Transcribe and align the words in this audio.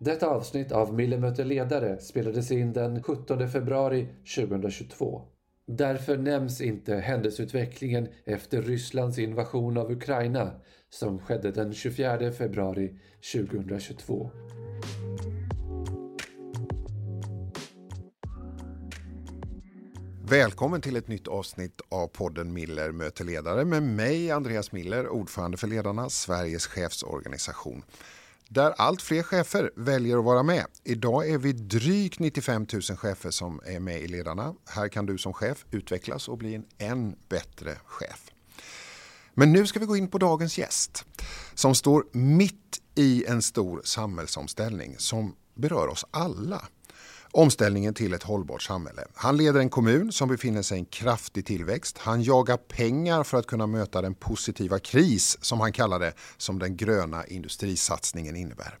Detta 0.00 0.28
avsnitt 0.28 0.72
av 0.72 0.94
Miller 0.94 1.18
möter 1.18 1.44
ledare 1.44 1.98
spelades 2.00 2.50
in 2.50 2.72
den 2.72 3.02
17 3.02 3.48
februari 3.48 4.08
2022. 4.36 5.22
Därför 5.66 6.16
nämns 6.16 6.60
inte 6.60 6.94
händelseutvecklingen 6.94 8.08
efter 8.24 8.62
Rysslands 8.62 9.18
invasion 9.18 9.78
av 9.78 9.92
Ukraina 9.92 10.50
som 10.90 11.18
skedde 11.18 11.50
den 11.50 11.74
24 11.74 12.32
februari 12.32 12.94
2022. 13.32 14.30
Välkommen 20.30 20.80
till 20.80 20.96
ett 20.96 21.08
nytt 21.08 21.28
avsnitt 21.28 21.80
av 21.88 22.06
podden 22.06 22.52
Miller 22.52 22.92
möter 22.92 23.24
ledare 23.24 23.64
med 23.64 23.82
mig 23.82 24.30
Andreas 24.30 24.72
Miller, 24.72 25.08
ordförande 25.08 25.56
för 25.56 25.66
Ledarna, 25.66 26.10
Sveriges 26.10 26.66
chefsorganisation. 26.66 27.82
Där 28.48 28.70
allt 28.70 29.02
fler 29.02 29.22
chefer 29.22 29.70
väljer 29.76 30.18
att 30.18 30.24
vara 30.24 30.42
med. 30.42 30.66
Idag 30.84 31.28
är 31.28 31.38
vi 31.38 31.52
drygt 31.52 32.18
95 32.18 32.66
000 32.72 32.82
chefer 32.82 33.30
som 33.30 33.60
är 33.66 33.80
med 33.80 34.00
i 34.00 34.08
Ledarna. 34.08 34.54
Här 34.68 34.88
kan 34.88 35.06
du 35.06 35.18
som 35.18 35.32
chef 35.32 35.64
utvecklas 35.70 36.28
och 36.28 36.38
bli 36.38 36.54
en 36.54 36.64
än 36.78 37.16
bättre 37.28 37.76
chef. 37.84 38.30
Men 39.34 39.52
nu 39.52 39.66
ska 39.66 39.80
vi 39.80 39.86
gå 39.86 39.96
in 39.96 40.08
på 40.08 40.18
dagens 40.18 40.58
gäst 40.58 41.04
som 41.54 41.74
står 41.74 42.04
mitt 42.12 42.80
i 42.94 43.24
en 43.24 43.42
stor 43.42 43.80
samhällsomställning 43.84 44.94
som 44.98 45.34
berör 45.54 45.88
oss 45.88 46.04
alla 46.10 46.68
omställningen 47.38 47.94
till 47.94 48.14
ett 48.14 48.22
hållbart 48.22 48.62
samhälle. 48.62 49.02
Han 49.14 49.36
leder 49.36 49.60
en 49.60 49.70
kommun 49.70 50.12
som 50.12 50.28
befinner 50.28 50.62
sig 50.62 50.76
i 50.76 50.80
en 50.80 50.86
kraftig 50.86 51.46
tillväxt. 51.46 51.98
Han 51.98 52.22
jagar 52.22 52.56
pengar 52.56 53.24
för 53.24 53.38
att 53.38 53.46
kunna 53.46 53.66
möta 53.66 54.02
den 54.02 54.14
positiva 54.14 54.78
kris 54.78 55.38
som 55.40 55.60
han 55.60 55.72
kallar 55.72 55.98
det 55.98 56.12
som 56.36 56.58
den 56.58 56.76
gröna 56.76 57.26
industrisatsningen 57.26 58.36
innebär. 58.36 58.78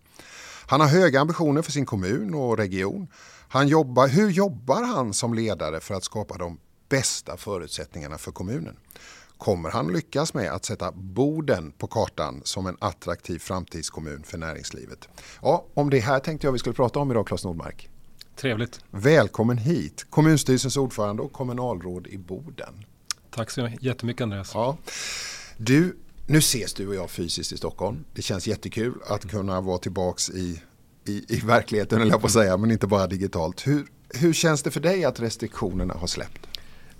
Han 0.66 0.80
har 0.80 0.88
höga 0.88 1.20
ambitioner 1.20 1.62
för 1.62 1.72
sin 1.72 1.86
kommun 1.86 2.34
och 2.34 2.56
region. 2.56 3.08
Han 3.48 3.68
jobbar, 3.68 4.08
hur 4.08 4.30
jobbar 4.30 4.82
han 4.82 5.14
som 5.14 5.34
ledare 5.34 5.80
för 5.80 5.94
att 5.94 6.04
skapa 6.04 6.38
de 6.38 6.58
bästa 6.88 7.36
förutsättningarna 7.36 8.18
för 8.18 8.32
kommunen? 8.32 8.76
Kommer 9.36 9.70
han 9.70 9.92
lyckas 9.92 10.34
med 10.34 10.52
att 10.52 10.64
sätta 10.64 10.92
Boden 10.92 11.72
på 11.72 11.86
kartan 11.86 12.40
som 12.44 12.66
en 12.66 12.76
attraktiv 12.80 13.38
framtidskommun 13.38 14.22
för 14.22 14.38
näringslivet? 14.38 15.08
Ja, 15.42 15.66
om 15.74 15.90
det 15.90 16.00
här 16.00 16.20
tänkte 16.20 16.46
jag 16.46 16.52
vi 16.52 16.58
skulle 16.58 16.74
prata 16.74 16.98
om 16.98 17.10
idag, 17.10 17.26
Claes 17.26 17.44
Nordmark. 17.44 17.88
Trevligt. 18.40 18.80
Välkommen 18.90 19.58
hit, 19.58 20.06
kommunstyrelsens 20.10 20.76
ordförande 20.76 21.22
och 21.22 21.32
kommunalråd 21.32 22.06
i 22.06 22.18
Boden. 22.18 22.84
Tack 23.30 23.50
så 23.50 23.70
jättemycket 23.80 24.22
Andreas. 24.22 24.50
Ja. 24.54 24.76
Du, 25.56 25.96
nu 26.26 26.38
ses 26.38 26.74
du 26.74 26.88
och 26.88 26.94
jag 26.94 27.10
fysiskt 27.10 27.52
i 27.52 27.56
Stockholm. 27.56 28.04
Det 28.14 28.22
känns 28.22 28.46
jättekul 28.46 28.94
att 29.06 29.30
kunna 29.30 29.60
vara 29.60 29.78
tillbaks 29.78 30.30
i, 30.30 30.62
i, 31.04 31.24
i 31.28 31.40
verkligheten, 31.44 32.00
eller 32.00 32.10
jag 32.10 32.20
på 32.20 32.26
att 32.26 32.32
säga, 32.32 32.56
men 32.56 32.70
inte 32.70 32.86
bara 32.86 33.06
digitalt. 33.06 33.66
Hur, 33.66 33.86
hur 34.08 34.32
känns 34.32 34.62
det 34.62 34.70
för 34.70 34.80
dig 34.80 35.04
att 35.04 35.20
restriktionerna 35.20 35.94
har 35.94 36.06
släppt? 36.06 36.48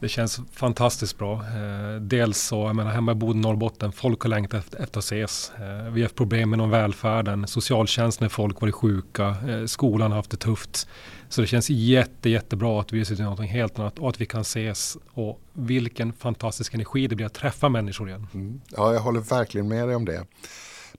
Det 0.01 0.09
känns 0.09 0.41
fantastiskt 0.53 1.19
bra. 1.19 1.33
Eh, 1.33 2.01
dels 2.01 2.39
så, 2.39 2.57
jag 2.57 2.77
menar 2.77 2.91
hemma 2.91 3.13
i 3.13 3.15
Boden, 3.15 3.41
Norrbotten, 3.41 3.93
folk 3.93 4.21
har 4.23 4.29
längtat 4.29 4.61
efter, 4.61 4.83
efter 4.83 4.99
att 4.99 5.05
ses. 5.05 5.53
Eh, 5.57 5.93
vi 5.93 6.01
har 6.01 6.03
haft 6.03 6.15
problem 6.15 6.51
med 6.51 6.69
välfärden, 6.69 7.47
socialtjänsten 7.47 8.25
när 8.25 8.29
folk 8.29 8.61
varit 8.61 8.75
sjuka, 8.75 9.37
eh, 9.49 9.65
skolan 9.67 10.11
har 10.11 10.17
haft 10.17 10.31
det 10.31 10.37
tufft. 10.37 10.89
Så 11.29 11.41
det 11.41 11.47
känns 11.47 11.71
jätte, 11.71 12.31
jättebra 12.31 12.81
att 12.81 12.93
vi 12.93 13.05
sitter 13.05 13.23
i 13.23 13.27
något 13.27 13.41
helt 13.41 13.79
annat 13.79 13.99
och 13.99 14.09
att 14.09 14.21
vi 14.21 14.27
kan 14.27 14.41
ses. 14.41 14.97
Och 15.11 15.41
vilken 15.53 16.13
fantastisk 16.13 16.75
energi 16.75 17.07
det 17.07 17.17
blir 17.17 17.27
att 17.27 17.35
träffa 17.35 17.69
människor 17.69 18.09
igen. 18.09 18.27
Mm. 18.35 18.61
Ja, 18.77 18.93
jag 18.93 19.01
håller 19.01 19.21
verkligen 19.21 19.69
med 19.69 19.89
dig 19.89 19.97
om 19.97 20.05
det. 20.05 20.25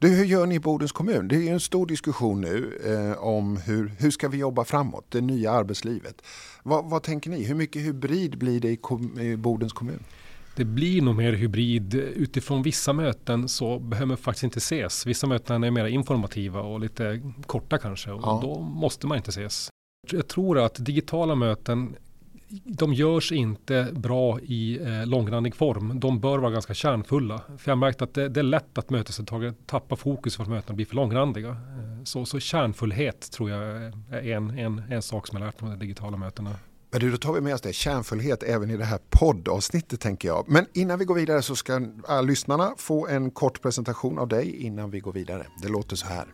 Du, 0.02 0.08
hur 0.08 0.26
gör 0.26 0.46
ni 0.46 0.56
i 0.56 0.60
Bodens 0.60 0.92
kommun? 0.92 1.28
Det 1.28 1.36
är 1.36 1.54
en 1.54 1.60
stor 1.60 1.86
diskussion 1.86 2.42
nu 2.42 2.80
eh, 2.86 3.24
om 3.24 3.58
hur, 3.58 3.92
hur 3.98 4.12
ska 4.12 4.28
vi 4.28 4.38
jobba 4.38 4.66
framåt, 4.66 5.06
det 5.10 5.22
nya 5.22 5.52
arbetslivet. 5.52 6.22
Va, 6.70 6.82
vad 6.82 7.04
tänker 7.04 7.30
ni? 7.30 7.44
Hur 7.44 7.56
mycket 7.56 7.82
hybrid 7.82 8.38
blir 8.38 8.60
det 8.60 8.70
i, 8.70 8.76
kom, 8.76 9.20
i 9.20 9.38
Bodens 9.38 9.74
kommun? 9.74 10.04
Det 10.56 10.66
blir 10.66 11.02
nog 11.02 11.16
mer 11.16 11.34
hybrid. 11.34 11.96
Utifrån 11.96 12.64
vissa 12.64 12.94
möten 12.94 13.50
så 13.50 13.80
behöver 13.80 14.08
man 14.08 14.18
faktiskt 14.18 14.44
inte 14.44 14.58
ses. 14.58 15.06
Vissa 15.06 15.28
möten 15.28 15.64
är 15.64 15.72
mer 15.72 15.86
informativa 15.86 16.62
och 16.62 16.80
lite 16.80 17.22
korta 17.46 17.78
kanske 17.78 18.12
och 18.12 18.22
ja. 18.24 18.40
då 18.44 18.60
måste 18.60 19.08
man 19.08 19.18
inte 19.18 19.30
ses. 19.30 19.70
Jag 20.12 20.28
tror 20.28 20.60
att 20.60 20.86
digitala 20.86 21.36
möten 21.36 21.96
de 22.50 22.94
görs 22.94 23.32
inte 23.32 23.88
bra 23.94 24.40
i 24.40 24.80
eh, 24.82 25.06
långrandig 25.06 25.56
form. 25.56 26.00
De 26.00 26.20
bör 26.20 26.38
vara 26.38 26.52
ganska 26.52 26.74
kärnfulla. 26.74 27.42
För 27.58 27.72
jag 27.72 27.76
har 27.76 27.80
märkt 27.80 28.02
att 28.02 28.14
det, 28.14 28.30
det 28.30 28.40
är 28.40 28.44
lätt 28.44 28.78
att 28.78 28.90
mötesdeltagare 28.90 29.54
tappar 29.66 29.96
fokus 29.96 30.36
för 30.36 30.44
att 30.44 30.50
mötena 30.50 30.76
blir 30.76 30.86
för 30.86 30.96
långrandiga. 30.96 31.50
Eh, 31.50 32.04
så, 32.04 32.26
så 32.26 32.40
kärnfullhet 32.40 33.32
tror 33.32 33.50
jag 33.50 33.62
är 34.10 34.32
en, 34.32 34.60
en, 34.60 34.84
en 34.90 35.02
sak 35.02 35.28
som 35.28 35.38
jag 35.38 35.46
lärt 35.46 35.62
mig 35.62 35.72
av 35.72 35.78
de 35.78 35.86
digitala 35.86 36.18
mötena. 36.18 36.56
Men 36.92 37.02
du, 37.02 37.12
då 37.12 37.18
tar 37.18 37.34
vi 37.34 37.42
med 37.42 37.54
oss 37.54 37.62
det, 37.62 37.74
kärnfullhet 37.74 38.44
även 38.44 38.70
i 38.70 38.78
det 38.78 38.86
här 38.86 39.00
poddavsnittet 39.10 40.00
tänker 40.00 40.28
jag. 40.28 40.46
Men 40.48 40.66
innan 40.74 41.00
vi 41.00 41.06
går 41.06 41.16
vidare 41.16 41.42
så 41.42 41.56
ska 41.56 41.82
lyssnarna 42.24 42.74
få 42.78 43.08
en 43.08 43.32
kort 43.32 43.62
presentation 43.62 44.20
av 44.20 44.28
dig 44.28 44.56
innan 44.56 44.92
vi 44.92 45.00
går 45.00 45.14
vidare. 45.14 45.46
Det 45.62 45.70
låter 45.70 45.96
så 45.96 46.08
här. 46.08 46.26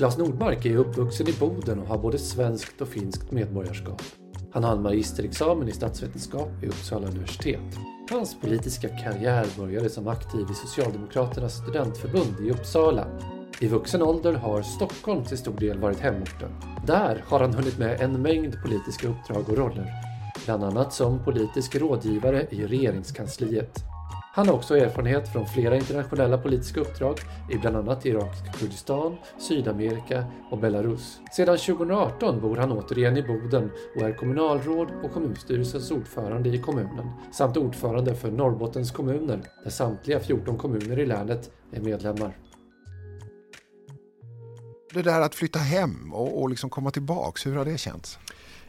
Claes 0.00 0.18
Nordmark 0.18 0.66
är 0.66 0.76
uppvuxen 0.76 1.28
i 1.28 1.32
Boden 1.32 1.78
och 1.78 1.86
har 1.86 1.98
både 1.98 2.18
svenskt 2.18 2.80
och 2.80 2.88
finskt 2.88 3.30
medborgarskap. 3.30 4.02
Han 4.52 4.64
har 4.64 4.72
en 4.72 4.82
magisterexamen 4.82 5.68
i 5.68 5.72
statsvetenskap 5.72 6.48
vid 6.60 6.70
Uppsala 6.70 7.06
universitet. 7.06 7.78
Hans 8.10 8.40
politiska 8.40 8.88
karriär 8.88 9.46
började 9.58 9.90
som 9.90 10.08
aktiv 10.08 10.46
i 10.50 10.54
Socialdemokraternas 10.54 11.56
studentförbund 11.56 12.46
i 12.46 12.50
Uppsala. 12.50 13.06
I 13.60 13.68
vuxen 13.68 14.02
ålder 14.02 14.32
har 14.32 14.62
Stockholm 14.62 15.24
till 15.24 15.38
stor 15.38 15.58
del 15.58 15.78
varit 15.78 16.00
hemorten. 16.00 16.50
Där 16.86 17.24
har 17.26 17.40
han 17.40 17.54
hunnit 17.54 17.78
med 17.78 18.00
en 18.00 18.22
mängd 18.22 18.62
politiska 18.62 19.08
uppdrag 19.08 19.48
och 19.48 19.56
roller. 19.56 19.86
Bland 20.44 20.64
annat 20.64 20.92
som 20.92 21.24
politisk 21.24 21.76
rådgivare 21.76 22.46
i 22.50 22.66
regeringskansliet. 22.66 23.89
Han 24.32 24.48
har 24.48 24.54
också 24.54 24.76
erfarenhet 24.76 25.32
från 25.32 25.46
flera 25.46 25.76
internationella 25.76 26.38
politiska 26.38 26.80
uppdrag 26.80 27.18
i 27.50 27.58
bland 27.58 27.76
annat 27.76 28.06
irakiska 28.06 28.52
Kurdistan, 28.52 29.16
Sydamerika 29.38 30.24
och 30.50 30.58
Belarus. 30.58 31.20
Sedan 31.32 31.58
2018 31.58 32.40
bor 32.40 32.56
han 32.56 32.72
återigen 32.72 33.16
i 33.16 33.22
Boden 33.22 33.70
och 33.96 34.02
är 34.02 34.12
kommunalråd 34.12 34.88
och 35.04 35.12
kommunstyrelsens 35.12 35.90
ordförande 35.90 36.48
i 36.48 36.58
kommunen 36.58 37.10
samt 37.32 37.56
ordförande 37.56 38.14
för 38.14 38.30
Norrbottens 38.30 38.90
kommuner 38.90 39.42
där 39.64 39.70
samtliga 39.70 40.20
14 40.20 40.58
kommuner 40.58 40.98
i 40.98 41.06
länet 41.06 41.50
är 41.72 41.80
medlemmar. 41.80 42.36
Det 44.92 45.02
där 45.02 45.20
att 45.20 45.34
flytta 45.34 45.58
hem 45.58 46.12
och, 46.12 46.42
och 46.42 46.50
liksom 46.50 46.70
komma 46.70 46.90
tillbaks, 46.90 47.46
hur 47.46 47.56
har 47.56 47.64
det 47.64 47.78
känts? 47.78 48.18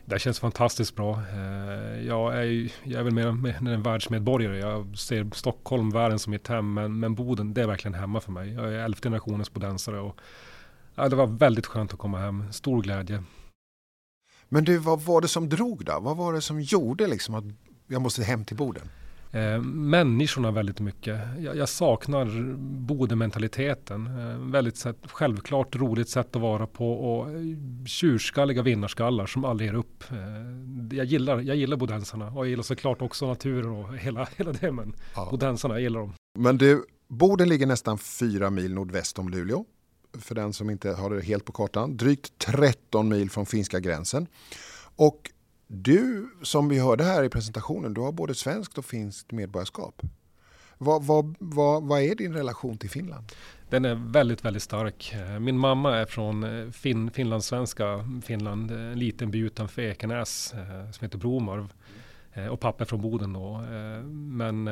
Det 0.06 0.19
känns 0.19 0.39
fantastiskt 0.39 0.95
bra. 0.95 1.22
Eh, 1.34 2.01
jag 2.07 2.38
är, 2.38 2.72
jag 2.84 3.00
är 3.00 3.03
väl 3.03 3.13
mer 3.13 3.25
en 3.69 3.84
världsmedborgare. 3.84 4.57
Jag 4.57 4.97
ser 4.97 5.29
Stockholm, 5.35 5.89
världen 5.89 6.19
som 6.19 6.31
mitt 6.31 6.47
hem. 6.47 6.73
Men, 6.73 7.00
men 7.00 7.16
Boden, 7.16 7.53
det 7.53 7.62
är 7.62 7.67
verkligen 7.67 7.94
hemma 7.95 8.22
för 8.22 8.31
mig. 8.31 8.53
Jag 8.53 8.73
är 8.73 8.79
elfte 8.79 9.06
generationens 9.06 9.53
bodensare. 9.53 10.00
Och, 10.00 10.17
ja, 10.95 11.09
det 11.09 11.16
var 11.16 11.28
väldigt 11.28 11.66
skönt 11.66 11.94
att 11.94 12.00
komma 12.00 12.17
hem. 12.17 12.53
Stor 12.53 12.81
glädje. 12.81 13.23
Men 14.50 14.63
du, 14.63 14.78
vad 14.78 15.01
var 15.01 15.22
det 15.22 15.28
som 15.28 15.50
drog 15.50 15.85
då? 15.85 16.00
Vad 16.00 16.18
var 16.18 16.33
det 16.33 16.41
som 16.41 16.62
gjorde 16.62 17.07
liksom 17.07 17.35
att 17.35 17.44
jag 17.88 18.01
måste 18.01 18.23
hem 18.23 18.45
till 18.45 18.57
Boden? 18.57 18.89
Eh, 19.34 19.62
människorna 19.62 20.52
väldigt 20.52 20.80
mycket. 20.80 21.19
Jag, 21.40 21.56
jag 21.58 21.69
saknar 21.69 22.56
bodementaliteten. 22.58 24.08
Eh, 24.08 24.52
väldigt 24.52 24.78
sätt, 24.78 24.97
självklart 25.03 25.75
roligt 25.75 26.09
sätt 26.09 26.36
att 26.36 26.42
vara 26.42 26.68
på 26.68 26.94
och 26.94 27.28
tjurskalliga 27.86 28.62
vinnarskallar 28.62 29.25
som 29.25 29.46
aldrig 29.46 29.69
ger 29.69 29.78
upp. 29.78 30.03
Eh, 30.12 30.97
jag 30.97 31.06
gillar, 31.06 31.40
jag 31.40 31.56
gillar 31.56 31.78
bodensarna 31.78 32.28
och 32.28 32.46
jag 32.46 32.50
gillar 32.50 32.64
såklart 32.64 33.02
också 33.02 33.28
naturen 33.28 33.72
och 33.72 33.97
hela, 33.97 34.28
hela 34.36 34.52
det. 34.52 34.72
Men 34.72 34.96
ja. 35.16 35.28
bodensarna, 35.31 35.74
jag 35.74 35.81
gillar 35.81 36.00
dem. 36.00 36.13
Men 36.40 36.58
du, 36.58 36.86
Boden 37.08 37.50
ligger 37.50 37.66
nästan 37.66 37.98
fyra 37.98 38.50
mil 38.50 38.74
nordväst 38.74 39.19
om 39.19 39.30
Luleå. 39.30 39.66
För 40.19 40.36
den 40.36 40.54
som 40.54 40.69
inte 40.69 40.92
har 40.92 41.10
det 41.10 41.22
helt 41.22 41.45
på 41.45 41.51
kartan. 41.51 41.98
Drygt 41.98 42.38
13 42.38 43.10
mil 43.10 43.30
från 43.30 43.45
finska 43.45 43.80
gränsen. 43.80 44.28
Och 44.95 45.31
du, 45.73 46.29
som 46.41 46.69
vi 46.69 46.79
hörde 46.79 47.03
här 47.03 47.23
i 47.23 47.29
presentationen, 47.29 47.94
du 47.94 48.01
har 48.01 48.12
både 48.12 48.35
svenskt 48.35 48.77
och 48.77 48.85
finskt 48.85 49.31
medborgarskap. 49.31 50.01
Vad, 50.77 51.03
vad, 51.03 51.35
vad, 51.39 51.83
vad 51.83 52.01
är 52.01 52.15
din 52.15 52.33
relation 52.33 52.77
till 52.77 52.89
Finland? 52.89 53.25
Den 53.69 53.85
är 53.85 53.95
väldigt, 53.95 54.45
väldigt 54.45 54.63
stark. 54.63 55.15
Min 55.39 55.57
mamma 55.57 55.97
är 55.97 56.06
från 56.06 56.44
eh, 56.44 56.71
fin, 56.71 57.12
finlandssvenska 57.12 58.06
Finland, 58.23 58.71
en 58.71 59.00
liten 59.00 59.31
by 59.31 59.39
utanför 59.39 59.81
Ekenäs 59.81 60.53
eh, 60.53 60.91
som 60.91 61.06
heter 61.06 61.18
Bromarv. 61.18 61.73
Eh, 62.33 62.47
och 62.47 62.59
pappa 62.59 62.83
är 62.83 62.88
från 62.88 63.01
Boden 63.01 63.33
då. 63.33 63.62
Men 64.06 64.68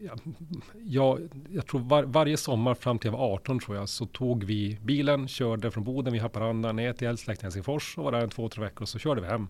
ja, 0.00 0.16
jag, 0.84 1.28
jag 1.50 1.66
tror 1.66 1.80
var, 1.80 2.02
varje 2.02 2.36
sommar 2.36 2.74
fram 2.74 2.98
till 2.98 3.10
jag 3.10 3.18
var 3.18 3.34
18 3.34 3.58
tror 3.58 3.76
jag 3.76 3.88
så 3.88 4.06
tog 4.06 4.44
vi 4.44 4.78
bilen, 4.82 5.28
körde 5.28 5.70
från 5.70 5.84
Boden 5.84 6.12
vid 6.12 6.22
Haparanda 6.22 6.72
ner 6.72 6.92
till 6.92 7.16
släkten 7.16 7.46
Helsingfors 7.46 7.98
och 7.98 8.04
var 8.04 8.12
där 8.12 8.20
en 8.20 8.30
två, 8.30 8.48
tre 8.48 8.64
veckor 8.64 8.82
och 8.82 8.88
så 8.88 8.98
körde 8.98 9.20
vi 9.20 9.26
hem. 9.26 9.36
Mm. 9.36 9.48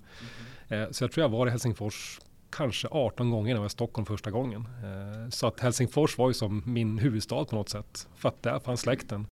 Eh, 0.68 0.90
så 0.90 1.04
jag 1.04 1.12
tror 1.12 1.24
jag 1.24 1.28
var 1.28 1.46
i 1.46 1.50
Helsingfors 1.50 2.20
kanske 2.50 2.88
18 2.90 3.30
gånger 3.30 3.44
när 3.44 3.54
jag 3.54 3.60
var 3.60 3.66
i 3.66 3.70
Stockholm 3.70 4.06
första 4.06 4.30
gången. 4.30 4.68
Eh, 4.84 5.30
så 5.30 5.46
att 5.46 5.60
Helsingfors 5.60 6.18
var 6.18 6.28
ju 6.28 6.34
som 6.34 6.62
min 6.66 6.98
huvudstad 6.98 7.44
på 7.44 7.56
något 7.56 7.68
sätt. 7.68 8.08
För 8.16 8.28
att 8.28 8.42
där 8.42 8.58
fanns 8.58 8.80
släkten. 8.80 9.26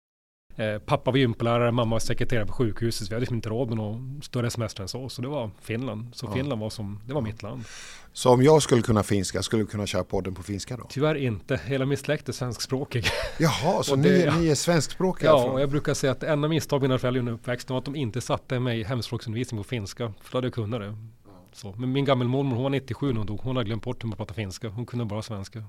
Eh, 0.56 0.78
pappa 0.78 1.10
var 1.10 1.18
gympalärare, 1.18 1.72
mamma 1.72 1.94
var 1.94 2.00
sekreterare 2.00 2.46
på 2.46 2.52
sjukhuset. 2.52 3.10
Vi 3.10 3.14
hade 3.14 3.20
liksom 3.20 3.36
inte 3.36 3.48
råd 3.48 3.68
med 3.68 3.76
någon 3.76 4.22
större 4.22 4.50
semester 4.50 4.82
än 4.82 4.88
så. 4.88 5.08
Så 5.08 5.22
det 5.22 5.28
var 5.28 5.50
Finland. 5.60 6.08
Så 6.12 6.26
ja. 6.26 6.32
Finland 6.32 6.60
var 6.60 6.70
som, 6.70 7.00
det 7.06 7.14
var 7.14 7.20
mitt 7.20 7.42
land. 7.42 7.64
Så 8.12 8.30
om 8.30 8.42
jag 8.42 8.62
skulle 8.62 8.82
kunna 8.82 9.02
finska, 9.02 9.42
skulle 9.42 9.62
du 9.62 9.66
kunna 9.66 9.86
köra 9.86 10.04
podden 10.04 10.34
på 10.34 10.42
finska 10.42 10.76
då? 10.76 10.86
Tyvärr 10.88 11.14
inte. 11.14 11.60
Hela 11.64 11.86
min 11.86 11.98
släkt 11.98 12.28
är 12.28 12.32
svenskspråkig. 12.32 13.04
Jaha, 13.38 13.82
så 13.82 13.96
det, 13.96 14.02
ni, 14.02 14.24
ja. 14.24 14.36
ni 14.36 14.48
är 14.48 14.54
svenskspråkiga? 14.54 15.30
Ja, 15.30 15.44
och 15.44 15.60
jag 15.60 15.70
brukar 15.70 15.94
säga 15.94 16.12
att 16.12 16.20
det 16.20 16.28
enda 16.28 16.48
misstag 16.48 16.82
mina 16.82 16.98
föräldrar 16.98 17.18
under 17.18 17.32
uppväxten 17.32 17.74
var 17.74 17.78
att 17.78 17.84
de 17.84 17.96
inte 17.96 18.20
satte 18.20 18.60
mig 18.60 18.80
i 18.80 18.84
hemspråksundervisning 18.84 19.60
på 19.60 19.64
finska. 19.64 20.12
För 20.22 20.32
då 20.32 20.38
hade 20.38 20.46
jag 20.46 20.54
kunnat 20.54 20.80
det. 20.80 20.96
Så. 21.52 21.74
Men 21.78 21.92
min 21.92 22.04
gammelmormor, 22.04 22.54
hon 22.54 22.62
var 22.62 22.70
97 22.70 23.12
när 23.12 23.18
hon 23.18 23.26
dog. 23.26 23.40
Hon 23.42 23.56
har 23.56 23.64
glömt 23.64 23.82
bort 23.82 24.04
hur 24.04 24.08
man 24.08 24.16
pratar 24.16 24.34
finska. 24.34 24.68
Hon 24.68 24.86
kunde 24.86 25.04
bara 25.04 25.22
svenska. 25.22 25.64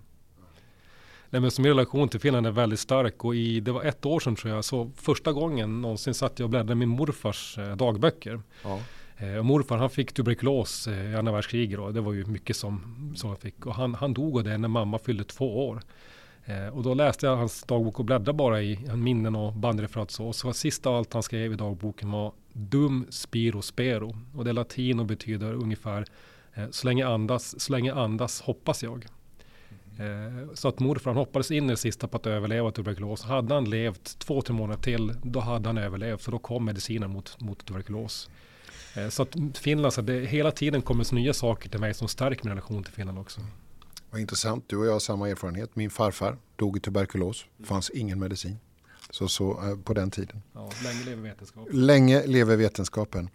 Nej, 1.29 1.41
men 1.41 1.51
så 1.51 1.61
min 1.61 1.69
relation 1.69 2.09
till 2.09 2.19
Finland 2.19 2.47
är 2.47 2.51
väldigt 2.51 2.79
stark 2.79 3.25
och 3.25 3.35
i, 3.35 3.59
det 3.59 3.71
var 3.71 3.83
ett 3.83 4.05
år 4.05 4.19
sedan 4.19 4.35
tror 4.35 4.53
jag, 4.53 4.65
så 4.65 4.91
första 4.95 5.31
gången 5.31 5.81
någonsin 5.81 6.13
satt 6.13 6.39
jag 6.39 6.45
och 6.45 6.49
bläddrade 6.49 6.71
i 6.71 6.75
min 6.75 6.89
morfars 6.89 7.57
eh, 7.57 7.75
dagböcker. 7.75 8.41
Ja. 8.63 8.79
Eh, 9.17 9.37
och 9.37 9.45
morfar 9.45 9.77
han 9.77 9.89
fick 9.89 10.13
tuberkulos 10.13 10.87
eh, 10.87 11.11
i 11.11 11.15
andra 11.15 11.31
världskriget 11.31 11.79
och 11.79 11.93
det 11.93 12.01
var 12.01 12.13
ju 12.13 12.25
mycket 12.25 12.55
som, 12.55 13.13
som 13.15 13.29
han 13.29 13.37
fick. 13.37 13.65
Och 13.65 13.75
han, 13.75 13.95
han 13.95 14.13
dog 14.13 14.37
av 14.37 14.43
det 14.43 14.57
när 14.57 14.67
mamma 14.67 14.99
fyllde 14.99 15.23
två 15.23 15.67
år. 15.67 15.81
Eh, 16.45 16.67
och 16.67 16.83
då 16.83 16.93
läste 16.93 17.25
jag 17.25 17.35
hans 17.35 17.63
dagbok 17.63 17.99
och 17.99 18.05
bläddrade 18.05 18.33
bara 18.33 18.61
i 18.61 18.79
minnen 18.95 19.35
och 19.35 19.53
bandreferat 19.53 20.11
så. 20.11 20.27
Och 20.27 20.35
så 20.35 20.53
sista 20.53 20.89
av 20.89 20.95
allt 20.95 21.13
han 21.13 21.23
skrev 21.23 21.53
i 21.53 21.55
dagboken 21.55 22.11
var 22.11 22.33
Dum 22.53 23.05
spiro 23.09 23.61
spero. 23.61 24.15
Och 24.35 24.43
det 24.43 24.51
är 24.51 24.53
latin 24.53 24.99
och 24.99 25.05
betyder 25.05 25.53
ungefär 25.53 26.05
eh, 26.53 26.69
så 26.71 26.87
länge 26.87 27.07
andas, 27.07 27.59
så 27.59 27.71
länge 27.71 27.93
andas 27.93 28.41
hoppas 28.41 28.83
jag. 28.83 29.05
Eh, 29.99 30.53
så 30.53 30.67
att 30.67 30.79
morfar 30.79 31.11
han 31.11 31.17
hoppades 31.17 31.51
in 31.51 31.65
i 31.65 31.67
det 31.67 31.77
sista 31.77 32.07
på 32.07 32.17
att 32.17 32.27
överleva 32.27 32.71
tuberkulos. 32.71 33.23
Hade 33.23 33.53
han 33.53 33.69
levt 33.69 34.19
två, 34.19 34.41
tre 34.41 34.55
månader 34.55 34.81
till, 34.81 35.13
då 35.23 35.39
hade 35.39 35.69
han 35.69 35.77
överlevt. 35.77 36.21
För 36.21 36.31
då 36.31 36.39
kom 36.39 36.65
medicinen 36.65 37.09
mot, 37.09 37.41
mot 37.41 37.65
tuberkulos. 37.65 38.29
Eh, 38.95 39.09
så 39.09 39.23
att 39.23 39.35
Finland, 39.53 39.93
så 39.93 40.01
det 40.01 40.25
hela 40.25 40.51
tiden 40.51 40.81
kommer 40.81 41.15
nya 41.15 41.33
saker 41.33 41.69
till 41.69 41.79
mig 41.79 41.93
som 41.93 42.07
stärker 42.07 42.45
min 42.45 42.51
relation 42.51 42.83
till 42.83 42.93
Finland 42.93 43.19
också. 43.19 43.41
Vad 44.13 44.21
intressant, 44.21 44.63
du 44.67 44.77
och 44.77 44.85
jag 44.85 44.91
har 44.91 44.99
samma 44.99 45.29
erfarenhet. 45.29 45.75
Min 45.75 45.89
farfar 45.89 46.37
dog 46.55 46.77
i 46.77 46.79
tuberkulos, 46.79 47.45
det 47.57 47.65
fanns 47.65 47.89
ingen 47.89 48.19
medicin. 48.19 48.59
Så, 49.09 49.27
så 49.27 49.51
eh, 49.51 49.77
på 49.77 49.93
den 49.93 50.11
tiden. 50.11 50.41
Ja, 50.53 50.69
länge 50.83 51.05
lever 51.05 51.23
vetenskapen. 51.23 51.85
Länge 51.85 52.27
lever 52.27 52.55
vetenskapen. 52.55 53.29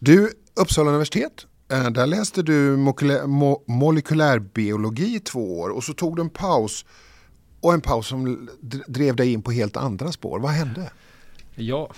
Du, 0.00 0.32
Uppsala 0.54 0.88
universitet, 0.90 1.46
Eh, 1.72 1.90
där 1.90 2.06
läste 2.06 2.42
du 2.42 2.76
molekylärbiologi 3.66 5.14
i 5.14 5.20
två 5.20 5.60
år 5.60 5.68
och 5.68 5.84
så 5.84 5.94
tog 5.94 6.16
du 6.16 6.22
en 6.22 6.30
paus. 6.30 6.84
Och 7.60 7.74
en 7.74 7.80
paus 7.80 8.06
som 8.06 8.48
drev 8.86 9.16
dig 9.16 9.32
in 9.32 9.42
på 9.42 9.50
helt 9.50 9.76
andra 9.76 10.12
spår. 10.12 10.38
Vad 10.38 10.50
hände? 10.50 10.92
Ja, 11.54 11.90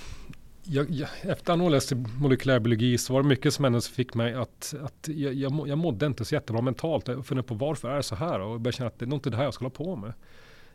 jag, 0.72 0.90
jag, 0.90 1.08
efter 1.22 1.52
att 1.52 1.58
ha 1.58 1.68
läst 1.68 1.92
molekylärbiologi 2.20 2.98
så 2.98 3.12
var 3.12 3.22
det 3.22 3.28
mycket 3.28 3.54
som 3.54 3.64
hände 3.64 3.80
som 3.80 3.94
fick 3.94 4.14
mig 4.14 4.34
att, 4.34 4.74
att 4.82 5.08
jag, 5.08 5.34
jag, 5.34 5.68
jag 5.68 5.78
mådde 5.78 6.06
inte 6.06 6.24
så 6.24 6.34
jättebra 6.34 6.62
mentalt. 6.62 7.08
Jag 7.08 7.26
funderade 7.26 7.48
på 7.48 7.54
varför 7.54 7.90
är 7.90 7.96
det 7.96 8.02
så 8.02 8.14
här 8.14 8.40
och 8.40 8.60
började 8.60 8.76
känna 8.76 8.88
att 8.88 8.98
det 8.98 9.04
är 9.04 9.06
nog 9.06 9.16
inte 9.16 9.30
det 9.30 9.36
här 9.36 9.44
jag 9.44 9.54
ska 9.54 9.64
hålla 9.64 9.74
på 9.74 9.96
med. 9.96 10.12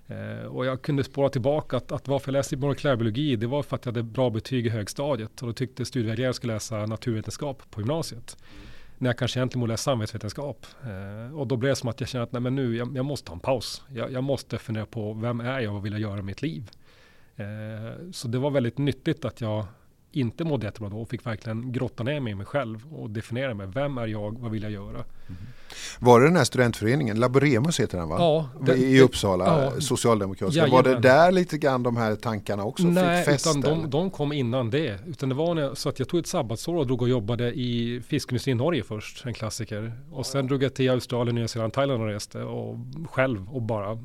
Eh, 0.07 0.45
och 0.45 0.65
jag 0.65 0.81
kunde 0.81 1.03
spåra 1.03 1.29
tillbaka 1.29 1.77
att, 1.77 1.91
att 1.91 2.07
varför 2.07 2.31
jag 2.31 2.33
läste 2.39 2.57
molekylärbiologi 2.57 3.35
det 3.35 3.47
var 3.47 3.63
för 3.63 3.75
att 3.75 3.85
jag 3.85 3.93
hade 3.93 4.03
bra 4.03 4.29
betyg 4.29 4.65
i 4.65 4.69
högstadiet 4.69 5.41
och 5.41 5.47
då 5.47 5.53
tyckte 5.53 5.85
studievägledaren 5.85 6.33
skulle 6.33 6.53
läsa 6.53 6.85
naturvetenskap 6.85 7.63
på 7.71 7.81
gymnasiet 7.81 8.37
när 8.97 9.09
jag 9.09 9.17
kanske 9.17 9.39
egentligen 9.39 9.59
borde 9.59 9.73
läsa 9.73 9.83
samhällsvetenskap. 9.83 10.65
Eh, 10.83 11.39
och 11.39 11.47
då 11.47 11.57
blev 11.57 11.69
det 11.69 11.75
som 11.75 11.89
att 11.89 11.99
jag 11.99 12.09
kände 12.09 12.23
att 12.23 12.31
nej, 12.31 12.41
men 12.41 12.55
nu, 12.55 12.75
jag, 12.77 12.97
jag 12.97 13.05
måste 13.05 13.27
ta 13.27 13.33
en 13.33 13.39
paus. 13.39 13.83
Jag, 13.87 14.11
jag, 14.11 14.23
måste 14.23 14.57
fundera 14.57 14.85
på 14.85 15.13
vem 15.13 15.39
är 15.39 15.59
jag 15.59 15.69
och 15.69 15.73
vad 15.73 15.83
vill 15.83 15.91
jag 15.91 16.01
göra 16.01 16.15
med 16.15 16.25
mitt 16.25 16.41
liv? 16.41 16.71
Eh, 17.35 18.11
så 18.11 18.27
det 18.27 18.37
var 18.37 18.51
väldigt 18.51 18.77
nyttigt 18.77 19.25
att 19.25 19.41
jag 19.41 19.65
inte 20.15 20.43
mådde 20.43 20.65
jättebra 20.65 20.89
då 20.89 21.01
och 21.01 21.09
fick 21.09 21.25
verkligen 21.25 21.71
grotta 21.71 22.03
ner 22.03 22.19
mig 22.19 22.31
i 22.31 22.35
mig 22.35 22.45
själv 22.45 22.93
och 22.93 23.09
definiera 23.09 23.53
mig. 23.53 23.67
Vem 23.67 23.97
är 23.97 24.07
jag? 24.07 24.39
Vad 24.39 24.51
vill 24.51 24.63
jag 24.63 24.71
göra? 24.71 24.89
Mm. 25.27 25.37
Var 25.99 26.19
det 26.19 26.25
den 26.25 26.35
här 26.35 26.43
studentföreningen, 26.43 27.19
Laboremus 27.19 27.79
heter 27.79 27.97
den 27.97 28.09
va? 28.09 28.15
Ja. 28.19 28.49
Det, 28.65 28.75
I 28.77 29.01
Uppsala, 29.01 29.45
ja, 29.45 29.81
socialdemokratiska. 29.81 30.67
var 30.67 30.83
det 30.83 30.99
där 30.99 31.31
lite 31.31 31.57
grann 31.57 31.83
de 31.83 31.97
här 31.97 32.15
tankarna 32.15 32.63
också 32.63 32.83
Nej, 32.83 33.23
fick 33.23 33.33
fäste? 33.33 33.49
utan 33.49 33.61
de, 33.61 33.89
de, 33.89 34.11
kom 34.11 34.33
innan 34.33 34.69
det. 34.69 34.99
Utan 35.07 35.29
det 35.29 35.35
var 35.35 35.55
när, 35.55 35.75
så 35.75 35.89
att 35.89 35.99
jag 35.99 36.07
tog 36.09 36.19
ett 36.19 36.27
sabbatsår 36.27 36.75
och 36.75 36.87
drog 36.87 37.01
och 37.01 37.09
jobbade 37.09 37.53
i 37.53 38.01
fiskindustrin 38.07 38.57
i 38.57 38.57
Norge 38.57 38.83
först, 38.83 39.25
en 39.25 39.33
klassiker. 39.33 39.93
Och 40.11 40.25
sen 40.25 40.47
drog 40.47 40.63
jag 40.63 40.73
till 40.73 40.89
Australien, 40.89 41.35
Nya 41.35 41.47
Zeeland, 41.47 41.73
Thailand 41.73 42.01
och 42.01 42.07
reste 42.07 42.43
och 42.43 42.77
själv 43.09 43.49
och 43.55 43.61
bara 43.61 43.97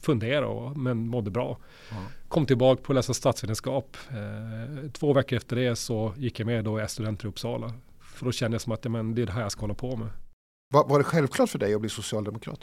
fundera 0.00 0.48
och, 0.48 0.76
men 0.76 1.06
mådde 1.06 1.30
bra. 1.30 1.58
Mm. 1.90 2.02
Kom 2.30 2.46
tillbaka 2.46 2.82
på 2.82 2.92
att 2.92 2.96
läsa 2.96 3.14
statsvetenskap. 3.14 3.96
Eh, 4.10 4.90
två 4.90 5.12
veckor 5.12 5.36
efter 5.36 5.56
det 5.56 5.76
så 5.76 6.14
gick 6.16 6.40
jag 6.40 6.46
med 6.46 6.64
då 6.64 6.82
i 6.82 6.88
studenter 6.88 7.26
i 7.26 7.28
Uppsala. 7.28 7.72
För 8.00 8.24
då 8.24 8.32
kände 8.32 8.54
jag 8.54 8.62
som 8.62 8.72
att 8.72 8.84
men 8.84 9.14
det 9.14 9.22
är 9.22 9.26
det 9.26 9.32
här 9.32 9.42
jag 9.42 9.52
ska 9.52 9.60
hålla 9.60 9.74
på 9.74 9.96
med. 9.96 10.08
Var, 10.72 10.88
var 10.88 10.98
det 10.98 11.04
självklart 11.04 11.50
för 11.50 11.58
dig 11.58 11.74
att 11.74 11.80
bli 11.80 11.90
socialdemokrat? 11.90 12.60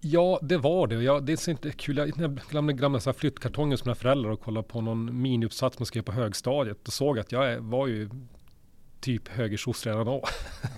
Ja, 0.00 0.38
det 0.42 0.56
var 0.56 0.86
det. 0.86 1.02
Jag, 1.02 1.24
det 1.24 1.32
är 1.32 1.50
inte 1.50 1.70
kul. 1.70 1.96
Jag 1.96 2.40
glömde 2.50 2.72
gamla 2.72 3.00
så 3.00 3.12
flyttkartonger 3.12 3.76
som 3.76 3.88
mina 3.88 3.94
föräldrar 3.94 4.30
och 4.30 4.40
kollade 4.40 4.68
på 4.68 4.80
någon 4.80 5.22
miniuppsats 5.22 5.78
man 5.78 5.86
skrev 5.86 6.02
på 6.02 6.12
högstadiet 6.12 6.86
och 6.86 6.92
såg 6.92 7.18
att 7.18 7.32
jag 7.32 7.60
var 7.60 7.86
ju 7.86 8.10
typ 9.00 9.28
högersoc 9.28 9.86
redan 9.86 10.06
då. 10.06 10.24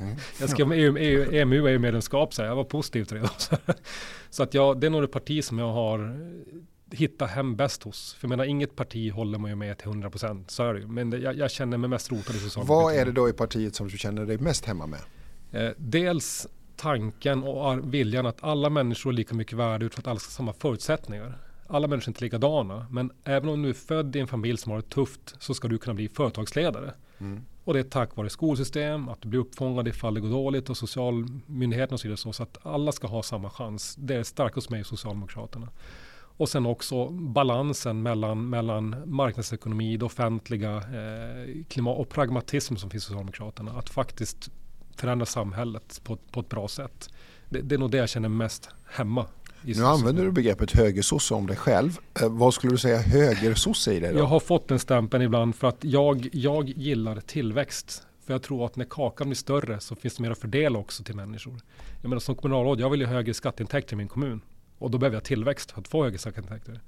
Mm. 0.00 0.16
jag 0.40 0.50
skrev 0.50 0.72
EU, 0.72 0.96
EU, 0.98 1.34
EMU, 1.34 1.68
EU-medlemskap, 1.68 2.34
så 2.34 2.42
jag 2.42 2.56
var 2.56 2.64
positiv 2.64 3.04
till 3.04 3.16
det. 3.16 3.30
så 4.30 4.42
att 4.42 4.54
jag, 4.54 4.80
det 4.80 4.86
är 4.86 4.90
nog 4.90 5.02
det 5.02 5.08
parti 5.08 5.44
som 5.44 5.58
jag 5.58 5.72
har 5.72 5.98
hittat 6.90 7.30
hem 7.30 7.56
bäst 7.56 7.82
hos. 7.82 8.14
För 8.14 8.24
jag 8.26 8.30
menar, 8.30 8.44
inget 8.44 8.76
parti 8.76 9.12
håller 9.12 9.38
man 9.38 9.50
ju 9.50 9.56
med 9.56 9.78
till 9.78 9.88
100 9.88 10.10
procent, 10.10 10.50
så 10.50 10.62
är 10.62 10.74
det 10.74 10.80
ju. 10.80 10.86
Men 10.86 11.10
det, 11.10 11.18
jag, 11.18 11.36
jag, 11.36 11.50
känner 11.50 11.78
mig 11.78 11.90
mest 11.90 12.10
rotad 12.10 12.36
i 12.36 12.38
socialdemokratin. 12.38 12.66
Vad 12.66 12.94
är 12.94 13.04
det 13.04 13.12
då 13.12 13.28
i 13.28 13.32
partiet 13.32 13.74
som 13.74 13.88
du 13.88 13.98
känner 13.98 14.26
dig 14.26 14.38
mest 14.38 14.64
hemma 14.64 14.86
med? 14.86 15.00
Eh, 15.52 15.72
dels 15.76 16.46
tanken 16.76 17.42
och 17.42 17.94
viljan 17.94 18.26
att 18.26 18.44
alla 18.44 18.70
människor 18.70 19.10
är 19.10 19.14
lika 19.14 19.34
mycket 19.34 19.58
värde 19.58 19.86
utifrån 19.86 20.02
att 20.02 20.10
alla 20.10 20.18
ska 20.18 20.28
ha 20.28 20.36
samma 20.36 20.52
förutsättningar. 20.52 21.38
Alla 21.66 21.88
människor 21.88 22.08
är 22.08 22.10
inte 22.10 22.24
likadana, 22.24 22.86
men 22.90 23.10
även 23.24 23.48
om 23.48 23.62
du 23.62 23.68
är 23.68 23.74
född 23.74 24.16
i 24.16 24.20
en 24.20 24.26
familj 24.26 24.58
som 24.58 24.72
har 24.72 24.78
det 24.78 24.88
tufft 24.88 25.34
så 25.38 25.54
ska 25.54 25.68
du 25.68 25.78
kunna 25.78 25.94
bli 25.94 26.08
företagsledare. 26.08 26.94
Mm. 27.18 27.44
Och 27.64 27.74
det 27.74 27.80
är 27.80 27.84
tack 27.84 28.16
vare 28.16 28.30
skolsystem, 28.30 29.08
att 29.08 29.22
du 29.22 29.28
blir 29.28 29.40
uppfångad 29.40 29.88
ifall 29.88 30.14
det 30.14 30.20
går 30.20 30.30
dåligt 30.30 30.70
och 30.70 30.76
socialmyndigheterna 30.76 31.94
och 31.94 32.00
så 32.00 32.08
vidare. 32.08 32.32
Så, 32.32 32.42
att 32.42 32.66
alla 32.66 32.92
ska 32.92 33.06
ha 33.06 33.22
samma 33.22 33.50
chans. 33.50 33.94
Det 33.98 34.14
är 34.14 34.22
starkt 34.22 34.54
hos 34.54 34.70
mig 34.70 34.84
Socialdemokraterna. 34.84 35.68
Och 36.38 36.48
sen 36.48 36.66
också 36.66 37.08
balansen 37.08 38.02
mellan, 38.02 38.48
mellan 38.50 38.96
marknadsekonomi, 39.06 39.96
det 39.96 40.04
offentliga, 40.04 40.76
eh, 40.76 41.64
klimat 41.68 41.98
och 41.98 42.08
pragmatism 42.08 42.76
som 42.76 42.90
finns 42.90 43.04
hos 43.04 43.08
Socialdemokraterna. 43.08 43.72
Att 43.72 43.88
faktiskt 43.88 44.50
förändra 44.96 45.26
samhället 45.26 46.00
på, 46.04 46.16
på 46.16 46.40
ett 46.40 46.48
bra 46.48 46.68
sätt. 46.68 47.10
Det, 47.48 47.60
det 47.60 47.74
är 47.74 47.78
nog 47.78 47.90
det 47.90 47.98
jag 47.98 48.08
känner 48.08 48.28
mest 48.28 48.68
hemma 48.84 49.26
nu 49.62 49.84
använder 49.84 50.24
du 50.24 50.32
begreppet 50.32 50.70
högersosse 50.70 51.34
om 51.34 51.46
dig 51.46 51.56
själv. 51.56 51.98
Eh, 52.22 52.28
vad 52.28 52.54
skulle 52.54 52.72
du 52.72 52.78
säga 52.78 52.98
högersosse 52.98 53.92
i 53.92 54.00
det 54.00 54.12
då? 54.12 54.18
Jag 54.18 54.24
har 54.24 54.40
fått 54.40 54.68
den 54.68 54.78
stämpeln 54.78 55.24
ibland 55.24 55.54
för 55.54 55.68
att 55.68 55.84
jag, 55.84 56.28
jag 56.32 56.68
gillar 56.68 57.20
tillväxt. 57.20 58.02
För 58.26 58.34
jag 58.34 58.42
tror 58.42 58.66
att 58.66 58.76
när 58.76 58.84
kakan 58.84 59.28
blir 59.28 59.36
större 59.36 59.80
så 59.80 59.94
finns 59.94 60.16
det 60.16 60.22
mer 60.22 60.30
att 60.30 60.38
fördela 60.38 60.78
också 60.78 61.04
till 61.04 61.14
människor. 61.14 61.54
Jag 62.02 62.08
menar 62.08 62.20
som 62.20 62.34
kommunalråd, 62.34 62.80
jag 62.80 62.90
vill 62.90 63.00
ju 63.00 63.06
högre 63.06 63.34
skatteintäkter 63.34 63.92
i 63.92 63.96
min 63.96 64.08
kommun. 64.08 64.40
Och 64.78 64.90
då 64.90 64.98
behöver 64.98 65.16
jag 65.16 65.24
tillväxt 65.24 65.70
för 65.70 65.80
att 65.80 65.88
få 65.88 66.04
högre 66.04 66.18
skatteintäkter. 66.18 66.80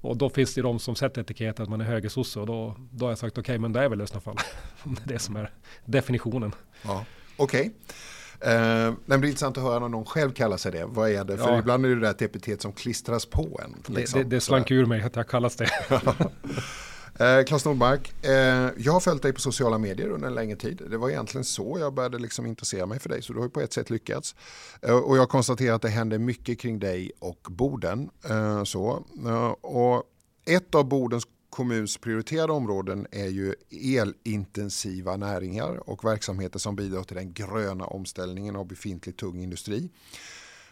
Och 0.00 0.16
då 0.16 0.30
finns 0.30 0.54
det 0.54 0.62
de 0.62 0.78
som 0.78 0.96
sätter 0.96 1.20
etiketten 1.20 1.62
att 1.62 1.68
man 1.68 1.80
är 1.80 1.84
högersosse 1.84 2.40
och 2.40 2.46
då, 2.46 2.76
då 2.90 3.04
har 3.04 3.10
jag 3.10 3.18
sagt 3.18 3.38
okej 3.38 3.42
okay, 3.42 3.58
men 3.58 3.72
det 3.72 3.80
är 3.80 3.88
väl 3.88 4.00
i 4.00 4.06
så 4.06 4.20
fall. 4.20 4.36
det 4.84 5.04
är 5.04 5.08
det 5.08 5.18
som 5.18 5.36
är 5.36 5.50
definitionen. 5.84 6.52
Ja, 6.82 7.04
Okej. 7.36 7.60
Okay. 7.60 8.54
Eh, 8.54 8.92
det 9.06 9.18
blir 9.18 9.30
intressant 9.30 9.58
att 9.58 9.64
höra 9.64 9.78
när 9.78 9.88
någon 9.88 10.04
själv 10.04 10.32
kallar 10.32 10.56
sig 10.56 10.72
det. 10.72 10.84
Vad 10.86 11.10
är 11.10 11.24
det? 11.24 11.36
För 11.36 11.52
ja. 11.52 11.58
ibland 11.58 11.86
är 11.86 11.88
det 11.88 12.00
där 12.00 12.10
ett 12.10 12.22
epitet 12.22 12.62
som 12.62 12.72
klistras 12.72 13.26
på 13.26 13.60
en. 13.64 13.94
Liksom. 13.94 14.18
Det, 14.18 14.24
det, 14.24 14.36
det 14.36 14.40
slank 14.40 14.70
ur 14.70 14.86
mig 14.86 15.02
att 15.02 15.16
jag 15.16 15.28
kallas 15.28 15.56
det. 15.56 15.70
eh, 17.18 17.44
Claes 17.44 17.64
Nordmark, 17.64 18.14
eh, 18.22 18.70
jag 18.76 18.92
har 18.92 19.00
följt 19.00 19.22
dig 19.22 19.32
på 19.32 19.40
sociala 19.40 19.78
medier 19.78 20.08
under 20.08 20.28
en 20.28 20.34
längre 20.34 20.56
tid. 20.56 20.82
Det 20.90 20.96
var 20.96 21.10
egentligen 21.10 21.44
så 21.44 21.76
jag 21.80 21.94
började 21.94 22.18
liksom 22.18 22.46
intressera 22.46 22.86
mig 22.86 22.98
för 22.98 23.08
dig. 23.08 23.22
Så 23.22 23.32
du 23.32 23.40
har 23.40 23.48
på 23.48 23.60
ett 23.60 23.72
sätt 23.72 23.90
lyckats. 23.90 24.34
Eh, 24.82 24.96
och 24.96 25.16
jag 25.16 25.28
konstaterar 25.28 25.74
att 25.74 25.82
det 25.82 25.88
händer 25.88 26.18
mycket 26.18 26.60
kring 26.60 26.78
dig 26.78 27.10
och 27.18 27.48
Boden. 27.50 28.10
Eh, 28.28 28.64
så. 28.64 29.04
Eh, 29.26 29.50
och 29.50 30.02
ett 30.44 30.74
av 30.74 30.88
Bodens 30.88 31.24
kommuns 31.50 31.98
prioriterade 31.98 32.52
områden 32.52 33.06
är 33.10 33.26
ju 33.26 33.54
elintensiva 33.70 35.16
näringar 35.16 35.90
och 35.90 36.04
verksamheter 36.04 36.58
som 36.58 36.76
bidrar 36.76 37.02
till 37.02 37.16
den 37.16 37.32
gröna 37.32 37.84
omställningen 37.86 38.56
av 38.56 38.66
befintlig 38.66 39.16
tung 39.16 39.42
industri. 39.42 39.88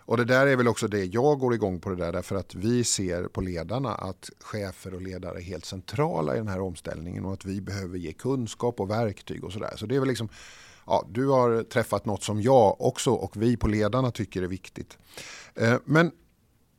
Och 0.04 0.16
det 0.16 0.24
där 0.24 0.46
är 0.46 0.56
väl 0.56 0.68
också 0.68 0.88
det 0.88 1.04
jag 1.04 1.38
går 1.38 1.54
igång 1.54 1.80
på 1.80 1.90
det 1.90 1.96
där 1.96 2.12
därför 2.12 2.36
att 2.36 2.54
vi 2.54 2.84
ser 2.84 3.24
på 3.24 3.40
ledarna 3.40 3.94
att 3.94 4.30
chefer 4.40 4.94
och 4.94 5.02
ledare 5.02 5.38
är 5.38 5.42
helt 5.42 5.64
centrala 5.64 6.34
i 6.34 6.38
den 6.38 6.48
här 6.48 6.60
omställningen 6.60 7.24
och 7.24 7.32
att 7.32 7.44
vi 7.44 7.60
behöver 7.60 7.98
ge 7.98 8.12
kunskap 8.12 8.80
och 8.80 8.90
verktyg 8.90 9.44
och 9.44 9.52
sådär. 9.52 9.72
Så 9.76 9.86
det 9.86 9.96
är 9.96 10.00
väl 10.00 10.08
liksom, 10.08 10.28
ja, 10.86 11.06
du 11.10 11.26
har 11.28 11.62
träffat 11.62 12.06
något 12.06 12.22
som 12.22 12.42
jag 12.42 12.80
också 12.80 13.10
och 13.10 13.36
vi 13.36 13.56
på 13.56 13.68
ledarna 13.68 14.10
tycker 14.10 14.42
är 14.42 14.46
viktigt. 14.46 14.98
Eh, 15.54 15.74
men 15.84 16.10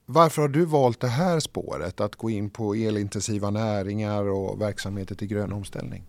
Varför 0.06 0.42
har 0.42 0.50
du 0.50 0.65
valt 0.65 1.00
det 1.00 1.08
här 1.08 1.39
spåret, 1.39 2.01
att 2.01 2.15
gå 2.15 2.30
in 2.30 2.50
på 2.50 2.75
elintensiva 2.75 3.50
näringar 3.50 4.24
och 4.24 4.62
verksamheter 4.62 5.15
till 5.15 5.27
grön 5.27 5.53
omställning? 5.53 6.03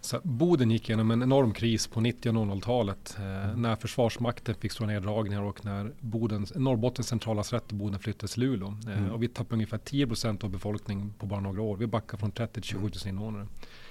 Så 0.00 0.20
Boden 0.22 0.70
gick 0.70 0.88
igenom 0.88 1.10
en 1.10 1.22
enorm 1.22 1.52
kris 1.52 1.86
på 1.86 2.00
90 2.00 2.28
och 2.28 2.34
00-talet 2.34 3.16
eh, 3.18 3.56
när 3.56 3.76
Försvarsmakten 3.76 4.54
fick 4.54 4.72
stora 4.72 4.88
neddragningar 4.88 5.42
och 5.42 5.64
när 5.64 5.92
Bodens, 6.00 6.52
Norrbottens 6.54 7.08
till 7.08 7.76
Boden 7.76 7.98
flyttades 7.98 8.32
till 8.32 8.42
Luleå. 8.42 8.74
Eh, 8.86 8.98
mm. 8.98 9.10
och 9.10 9.22
vi 9.22 9.28
tappade 9.28 9.54
ungefär 9.54 9.78
10 9.78 10.06
procent 10.06 10.44
av 10.44 10.50
befolkningen 10.50 11.14
på 11.18 11.26
bara 11.26 11.40
några 11.40 11.62
år. 11.62 11.76
Vi 11.76 11.86
backade 11.86 12.20
från 12.20 12.30
30 12.30 12.52
till 12.52 12.62
27 12.62 12.82
000 12.82 12.92
invånare. 13.08 13.46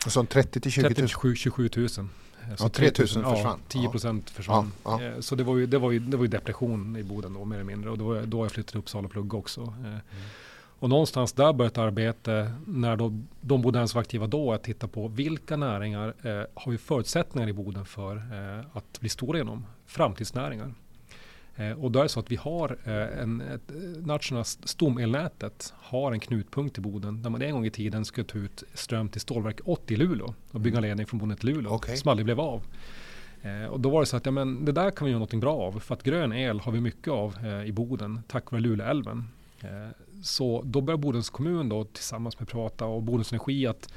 Så 0.07 0.25
30 0.25 0.59
till 0.59 0.71
20 0.71 0.81
000? 0.81 0.89
30 0.89 1.01
till 1.01 1.37
27 1.37 1.69
000. 1.75 1.89
Så 1.89 2.63
ja, 2.65 2.69
3 2.69 2.85
000 2.85 3.07
försvann? 3.07 3.23
Ja, 3.23 3.57
10 3.67 3.89
procent 3.89 4.23
ja. 4.27 4.33
försvann. 4.33 4.71
Ja, 4.83 5.01
ja. 5.01 5.07
Eh, 5.07 5.19
så 5.19 5.35
det 5.35 5.43
var, 5.43 5.57
ju, 5.57 5.65
det, 5.65 5.77
var 5.77 5.91
ju, 5.91 5.99
det 5.99 6.17
var 6.17 6.23
ju 6.23 6.29
depression 6.29 6.97
i 6.97 7.03
Boden 7.03 7.33
då 7.33 7.45
mer 7.45 7.55
eller 7.55 7.65
mindre. 7.65 7.89
Och 7.89 7.97
det 7.97 8.03
var 8.03 8.21
då 8.21 8.45
jag 8.45 8.51
flyttade 8.51 8.71
till 8.71 8.79
Uppsala 8.79 9.05
och 9.05 9.11
pluggade 9.11 9.37
också. 9.37 9.61
Eh, 9.61 9.85
mm. 9.87 10.01
Och 10.79 10.89
någonstans 10.89 11.33
där 11.33 11.53
började 11.53 11.73
ett 11.73 11.77
arbete 11.77 12.51
när 12.65 12.95
då, 12.95 13.19
de 13.41 13.61
Bodens 13.61 13.95
var 13.95 14.01
aktiva 14.01 14.27
då 14.27 14.53
att 14.53 14.63
titta 14.63 14.87
på 14.87 15.07
vilka 15.07 15.57
näringar 15.57 16.13
eh, 16.23 16.43
har 16.53 16.71
vi 16.71 16.77
förutsättningar 16.77 17.49
i 17.49 17.53
Boden 17.53 17.85
för 17.85 18.15
eh, 18.15 18.65
att 18.73 18.99
bli 18.99 19.09
stora 19.09 19.39
inom? 19.39 19.65
Framtidsnäringar. 19.85 20.73
Eh, 21.55 21.71
och 21.71 21.91
då 21.91 21.99
är 21.99 22.03
det 22.03 22.09
så 22.09 22.19
att 22.19 22.31
vi 22.31 22.35
har 22.35 22.77
eh, 22.83 23.21
en, 23.21 23.41
ett 23.41 23.71
nationella 24.05 24.43
stomelnätet 24.43 25.73
har 25.77 26.11
en 26.11 26.19
knutpunkt 26.19 26.77
i 26.77 26.81
Boden 26.81 27.21
där 27.21 27.29
man 27.29 27.41
en 27.41 27.51
gång 27.51 27.65
i 27.65 27.71
tiden 27.71 28.05
skulle 28.05 28.27
ta 28.27 28.37
ut 28.37 28.63
ström 28.73 29.09
till 29.09 29.21
stålverk 29.21 29.59
80 29.65 29.93
i 29.93 29.97
Luleå 29.97 30.33
och 30.51 30.61
bygga 30.61 30.77
mm. 30.77 30.87
ledning 30.87 31.07
från 31.07 31.19
Boden 31.19 31.37
till 31.37 31.49
Luleå 31.49 31.73
okay. 31.73 31.97
som 31.97 32.09
aldrig 32.09 32.25
blev 32.25 32.39
av. 32.39 32.63
Eh, 33.41 33.65
och 33.65 33.79
då 33.79 33.89
var 33.89 33.99
det 33.99 34.05
så 34.05 34.17
att 34.17 34.25
ja, 34.25 34.31
men 34.31 34.65
det 34.65 34.71
där 34.71 34.91
kan 34.91 35.05
vi 35.05 35.11
göra 35.11 35.19
någonting 35.19 35.39
bra 35.39 35.55
av 35.55 35.79
för 35.79 35.93
att 35.93 36.03
grön 36.03 36.33
el 36.33 36.59
har 36.59 36.71
vi 36.71 36.81
mycket 36.81 37.13
av 37.13 37.37
eh, 37.45 37.65
i 37.65 37.71
Boden 37.71 38.21
tack 38.27 38.51
vare 38.51 38.61
Luleälven. 38.61 39.27
Eh, 39.61 39.89
så 40.23 40.61
då 40.65 40.81
börjar 40.81 40.97
Bodens 40.97 41.29
kommun 41.29 41.69
då 41.69 41.83
tillsammans 41.83 42.39
med 42.39 42.47
privata 42.47 42.85
och 42.85 43.03
Bodens 43.03 43.31
Energi 43.31 43.67
att 43.67 43.93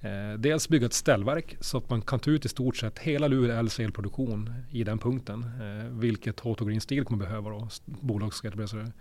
eh, 0.00 0.38
dels 0.38 0.68
bygga 0.68 0.86
ett 0.86 0.92
ställverk 0.92 1.56
så 1.60 1.78
att 1.78 1.90
man 1.90 2.02
kan 2.02 2.18
ta 2.18 2.30
ut 2.30 2.44
i 2.44 2.48
stort 2.48 2.76
sett 2.76 2.98
hela 2.98 3.28
Luleå 3.28 3.56
älvs 3.56 3.80
elproduktion 3.80 4.54
i 4.70 4.84
den 4.84 4.98
punkten. 4.98 5.42
Eh, 5.42 5.98
vilket 5.98 6.40
Hoto 6.40 6.64
Green 6.64 6.80
Steel 6.80 7.04
kommer 7.04 7.24
behöva 7.24 7.50
då, 7.50 7.68
bolag 7.84 8.34
ska 8.34 8.48
etablera 8.48 8.92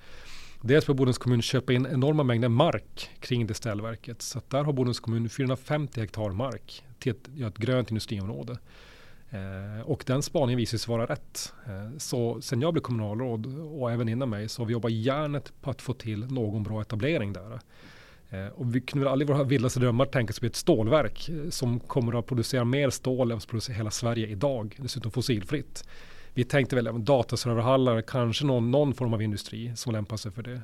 Dels 0.61 0.87
bör 0.87 0.93
Bodens 0.93 1.17
kommun 1.17 1.41
köpa 1.41 1.73
in 1.73 1.85
enorma 1.85 2.23
mängder 2.23 2.49
mark 2.49 3.09
kring 3.19 3.47
det 3.47 3.53
ställverket. 3.53 4.21
Så 4.21 4.41
där 4.47 4.63
har 4.63 4.73
Bodens 4.73 4.99
kommun 4.99 5.29
450 5.29 5.99
hektar 5.99 6.29
mark 6.29 6.83
till 6.99 7.11
ett, 7.11 7.29
ja, 7.35 7.47
ett 7.47 7.57
grönt 7.57 7.91
industriområde. 7.91 8.57
Eh, 9.29 9.81
och 9.85 10.03
den 10.07 10.21
spaningen 10.21 10.57
visade 10.57 10.79
sig 10.79 10.91
vara 10.91 11.05
rätt. 11.05 11.53
Eh, 11.65 11.97
så 11.97 12.41
sen 12.41 12.61
jag 12.61 12.73
blev 12.73 12.81
kommunalråd 12.81 13.59
och 13.71 13.91
även 13.91 14.09
innan 14.09 14.29
mig 14.29 14.49
så 14.49 14.61
har 14.61 14.67
vi 14.67 14.73
jobbat 14.73 14.91
järnet 14.91 15.53
på 15.61 15.69
att 15.69 15.81
få 15.81 15.93
till 15.93 16.25
någon 16.25 16.63
bra 16.63 16.81
etablering 16.81 17.33
där. 17.33 17.59
Eh, 18.29 18.47
och 18.47 18.75
vi 18.75 18.81
kunde 18.81 19.05
väl 19.05 19.11
aldrig 19.11 19.29
i 19.29 19.33
våra 19.33 19.43
vildaste 19.43 19.79
drömmar 19.79 20.05
tänka 20.05 20.31
oss 20.31 20.43
ett 20.43 20.55
stålverk 20.55 21.29
eh, 21.29 21.49
som 21.49 21.79
kommer 21.79 22.19
att 22.19 22.25
producera 22.25 22.65
mer 22.65 22.89
stål 22.89 23.31
än 23.31 23.37
vad 23.37 23.47
producerar 23.47 23.77
hela 23.77 23.91
Sverige 23.91 24.27
idag. 24.27 24.75
Dessutom 24.79 25.11
fossilfritt. 25.11 25.87
Vi 26.33 26.43
tänkte 26.43 26.75
väl 26.75 26.87
även 26.87 27.05
dataserverhallar, 27.05 28.01
kanske 28.01 28.45
någon, 28.45 28.71
någon 28.71 28.93
form 28.93 29.13
av 29.13 29.21
industri 29.21 29.75
som 29.75 29.93
lämpar 29.93 30.17
sig 30.17 30.31
för 30.31 30.43
det. 30.43 30.61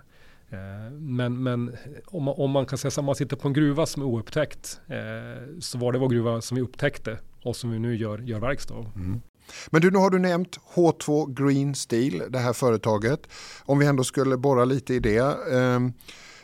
Eh, 0.50 0.92
men, 0.92 1.44
men 1.44 1.76
om, 2.06 2.24
man, 2.24 2.34
om 2.38 2.52
man 2.52 2.66
kan 2.66 2.78
säga 2.78 2.92
att 2.98 3.06
man 3.06 3.16
sitter 3.16 3.36
på 3.36 3.48
en 3.48 3.54
gruva 3.54 3.86
som 3.86 4.02
är 4.02 4.06
oupptäckt 4.06 4.82
eh, 4.88 5.60
så 5.60 5.78
var 5.78 5.92
det 5.92 6.00
vår 6.00 6.10
gruva 6.10 6.42
som 6.42 6.56
vi 6.56 6.62
upptäckte 6.62 7.18
och 7.44 7.56
som 7.56 7.72
vi 7.72 7.80
nu 7.80 7.96
gör, 7.96 8.18
gör 8.18 8.40
verkstad 8.40 8.74
av. 8.74 8.90
Mm. 8.96 9.22
Men 9.70 9.82
du, 9.82 9.92
nu 9.92 9.98
har 9.98 10.10
du 10.10 10.20
nämnt 10.20 10.60
H2 10.74 11.34
Green 11.34 11.76
Steel, 11.76 12.24
det 12.30 12.40
här 12.40 12.54
företaget. 12.54 13.28
Om 13.66 13.80
vi 13.80 13.86
ändå 13.86 14.04
skulle 14.04 14.38
borra 14.38 14.66
lite 14.66 14.94
i 14.94 15.00
det. 15.00 15.38
Ehm, 15.52 15.94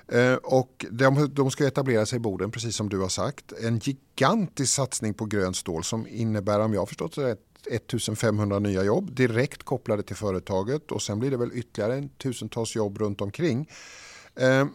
eh, 0.08 0.34
och 0.34 0.86
de, 0.91 1.29
de 1.34 1.51
ska 1.51 1.68
etablera 1.68 2.06
sig 2.06 2.15
i 2.15 2.20
Boden, 2.20 2.51
precis 2.51 2.75
som 2.75 2.89
du 2.89 3.00
har 3.00 3.10
sagt. 3.10 3.53
En 3.63 3.79
gigantisk 3.79 4.74
satsning 4.74 5.13
på 5.13 5.25
grönt 5.25 5.56
stål 5.56 5.84
som 5.84 6.08
innebär, 6.08 6.60
om 6.60 6.74
jag 6.74 6.82
har 6.82 6.86
förstått 6.86 7.15
det 7.15 7.24
rätt, 7.24 7.39
1500 7.72 8.60
nya 8.60 8.84
jobb 8.84 9.15
direkt 9.15 9.63
kopplade 9.63 10.03
till 10.03 10.15
företaget 10.15 10.91
och 10.91 11.01
sen 11.01 11.20
blir 11.20 11.32
det 11.32 11.38
väl 11.38 11.51
ytterligare 11.53 11.96
en 11.96 12.10
tusentals 12.10 12.75
jobb 12.75 12.98
runt 12.98 13.22
omkring. 13.22 13.70
Ehm, 14.36 14.70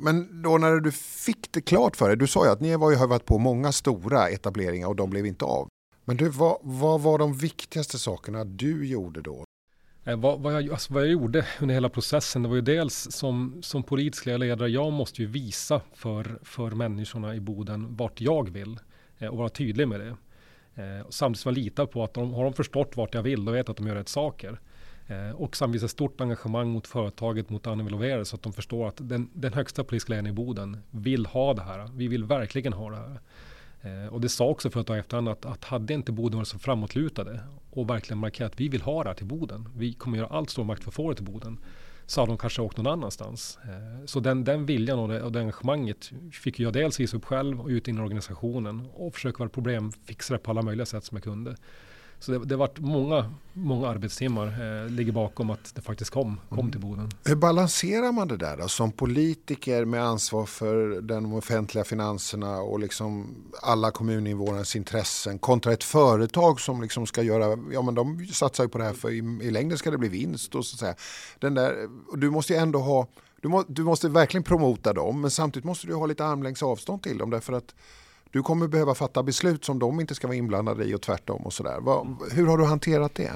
men 0.00 0.42
då 0.42 0.58
när 0.58 0.76
du 0.76 0.92
fick 0.92 1.52
det 1.52 1.60
klart 1.60 1.96
för 1.96 2.08
dig, 2.08 2.16
du 2.16 2.26
sa 2.26 2.44
ju 2.44 2.50
att 2.50 2.60
ni 2.60 2.76
var 2.76 2.90
ju, 2.90 2.96
har 2.96 3.06
varit 3.06 3.26
på 3.26 3.38
många 3.38 3.72
stora 3.72 4.28
etableringar 4.28 4.88
och 4.88 4.96
de 4.96 5.10
blev 5.10 5.26
inte 5.26 5.44
av. 5.44 5.68
Men 6.04 6.16
du, 6.16 6.28
vad, 6.28 6.58
vad 6.62 7.00
var 7.00 7.18
de 7.18 7.34
viktigaste 7.34 7.98
sakerna 7.98 8.44
du 8.44 8.86
gjorde 8.86 9.20
då? 9.20 9.44
Eh, 10.04 10.16
vad, 10.16 10.40
vad, 10.40 10.54
jag, 10.54 10.70
alltså 10.70 10.94
vad 10.94 11.02
jag 11.02 11.10
gjorde 11.10 11.46
under 11.60 11.74
hela 11.74 11.88
processen, 11.88 12.42
det 12.42 12.48
var 12.48 12.56
ju 12.56 12.62
dels 12.62 13.08
som, 13.10 13.58
som 13.62 13.82
politisk 13.82 14.26
ledare, 14.26 14.68
jag 14.68 14.92
måste 14.92 15.22
ju 15.22 15.28
visa 15.28 15.80
för, 15.94 16.38
för 16.42 16.70
människorna 16.70 17.34
i 17.34 17.40
Boden 17.40 17.96
vart 17.96 18.20
jag 18.20 18.50
vill 18.50 18.80
eh, 19.18 19.28
och 19.28 19.36
vara 19.36 19.48
tydlig 19.48 19.88
med 19.88 20.00
det. 20.00 20.16
Eh, 20.82 21.06
samtidigt 21.08 21.40
som 21.40 21.54
jag 21.54 21.64
litar 21.64 21.86
på 21.86 22.04
att 22.04 22.14
de, 22.14 22.34
har 22.34 22.44
de 22.44 22.52
förstått 22.52 22.96
vart 22.96 23.14
jag 23.14 23.22
vill, 23.22 23.44
då 23.44 23.52
vet 23.52 23.68
att 23.68 23.76
de 23.76 23.86
gör 23.86 23.94
rätt 23.94 24.08
saker. 24.08 24.60
Eh, 25.10 25.30
och 25.30 25.56
sen 25.56 25.74
ett 25.74 25.90
stort 25.90 26.20
engagemang 26.20 26.68
mot 26.68 26.86
företaget, 26.86 27.50
mot 27.50 27.66
Annie 27.66 27.84
Velovere, 27.84 28.24
så 28.24 28.36
att 28.36 28.42
de 28.42 28.52
förstår 28.52 28.88
att 28.88 28.96
den, 28.96 29.30
den 29.32 29.52
högsta 29.52 29.84
politiska 29.84 30.12
ledningen 30.12 30.34
i 30.34 30.36
Boden 30.36 30.76
vill 30.90 31.26
ha 31.26 31.54
det 31.54 31.62
här. 31.62 31.90
Vi 31.94 32.08
vill 32.08 32.24
verkligen 32.24 32.72
ha 32.72 32.90
det 32.90 32.96
här. 32.96 33.20
Eh, 33.82 34.12
och 34.12 34.20
det 34.20 34.28
sa 34.28 34.46
också 34.46 34.70
företag 34.70 34.98
efterhand 34.98 35.28
att, 35.28 35.46
att 35.46 35.64
hade 35.64 35.94
inte 35.94 36.12
Boden 36.12 36.38
varit 36.38 36.48
så 36.48 36.58
framåtlutade 36.58 37.40
och 37.70 37.90
verkligen 37.90 38.18
markerat 38.18 38.52
att 38.52 38.60
vi 38.60 38.68
vill 38.68 38.82
ha 38.82 39.02
det 39.02 39.08
här 39.10 39.14
till 39.14 39.26
Boden. 39.26 39.68
Vi 39.76 39.92
kommer 39.92 40.18
göra 40.18 40.28
allt 40.28 40.50
stor 40.50 40.64
makt 40.64 40.82
för 40.82 40.90
att 40.90 40.94
få 40.94 41.10
det 41.10 41.16
till 41.16 41.24
Boden. 41.24 41.58
Så 42.06 42.20
hade 42.20 42.30
de 42.30 42.38
kanske 42.38 42.62
åkt 42.62 42.76
någon 42.76 42.92
annanstans. 42.92 43.58
Eh, 43.64 44.06
så 44.06 44.20
den, 44.20 44.44
den 44.44 44.66
viljan 44.66 44.98
och 44.98 45.08
det, 45.08 45.22
och 45.22 45.32
det 45.32 45.40
engagemanget 45.40 46.10
fick 46.32 46.60
jag 46.60 46.72
dels 46.72 47.00
visa 47.00 47.16
upp 47.16 47.24
själv 47.24 47.60
och 47.60 47.68
ut 47.68 47.88
i 47.88 47.92
organisationen 47.92 48.86
och 48.94 49.14
försöka 49.14 49.38
vara 49.38 49.48
problemfixare 49.48 50.38
på 50.38 50.50
alla 50.50 50.62
möjliga 50.62 50.86
sätt 50.86 51.04
som 51.04 51.16
jag 51.16 51.24
kunde. 51.24 51.56
Så 52.20 52.32
det, 52.32 52.38
det 52.38 52.54
har 52.54 52.58
varit 52.58 52.78
många, 52.78 53.34
många 53.52 53.88
arbetstimmar 53.88 54.46
eh, 54.46 54.90
ligger 54.90 55.12
bakom 55.12 55.50
att 55.50 55.74
det 55.74 55.82
faktiskt 55.82 56.10
kom, 56.10 56.40
kom 56.48 56.58
mm. 56.58 56.70
till 56.70 56.80
Boden. 56.80 57.08
Hur 57.24 57.36
balanserar 57.36 58.12
man 58.12 58.28
det 58.28 58.36
där 58.36 58.56
då, 58.56 58.68
som 58.68 58.92
politiker 58.92 59.84
med 59.84 60.04
ansvar 60.04 60.46
för 60.46 61.00
de 61.00 61.34
offentliga 61.34 61.84
finanserna 61.84 62.60
och 62.60 62.80
liksom 62.80 63.34
alla 63.62 63.90
kommuninvånares 63.90 64.76
intressen 64.76 65.38
kontra 65.38 65.72
ett 65.72 65.84
företag 65.84 66.60
som 66.60 66.82
liksom 66.82 67.06
ska 67.06 67.22
göra, 67.22 67.58
ja 67.72 67.82
men 67.82 67.94
de 67.94 68.26
satsar 68.26 68.64
ju 68.64 68.68
på 68.68 68.78
det 68.78 68.84
här 68.84 68.92
för 68.92 69.10
i, 69.10 69.18
i 69.46 69.50
längden 69.50 69.78
ska 69.78 69.90
det 69.90 69.98
bli 69.98 70.08
vinst 70.08 70.54
och 70.54 70.64
så 70.66 70.74
att 70.74 70.80
säga. 70.80 70.94
Den 71.38 71.54
där, 71.54 71.88
du 72.16 72.30
måste 72.30 72.52
ju 72.52 72.58
ändå 72.58 72.78
ha 72.78 73.06
du, 73.42 73.48
må, 73.48 73.64
du 73.68 73.84
måste 73.84 74.08
verkligen 74.08 74.44
promota 74.44 74.92
dem 74.92 75.20
men 75.20 75.30
samtidigt 75.30 75.64
måste 75.64 75.86
du 75.86 75.94
ha 75.94 76.06
lite 76.06 76.24
armlängds 76.24 76.62
avstånd 76.62 77.02
till 77.02 77.18
dem 77.18 77.30
därför 77.30 77.52
att 77.52 77.74
du 78.30 78.42
kommer 78.42 78.68
behöva 78.68 78.94
fatta 78.94 79.22
beslut 79.22 79.64
som 79.64 79.78
de 79.78 80.00
inte 80.00 80.14
ska 80.14 80.26
vara 80.26 80.36
inblandade 80.36 80.84
i 80.84 80.94
och 80.94 81.02
tvärtom. 81.02 81.42
och 81.42 81.52
sådär. 81.52 81.80
Hur 82.32 82.46
har 82.46 82.58
du 82.58 82.64
hanterat 82.64 83.14
det? 83.14 83.32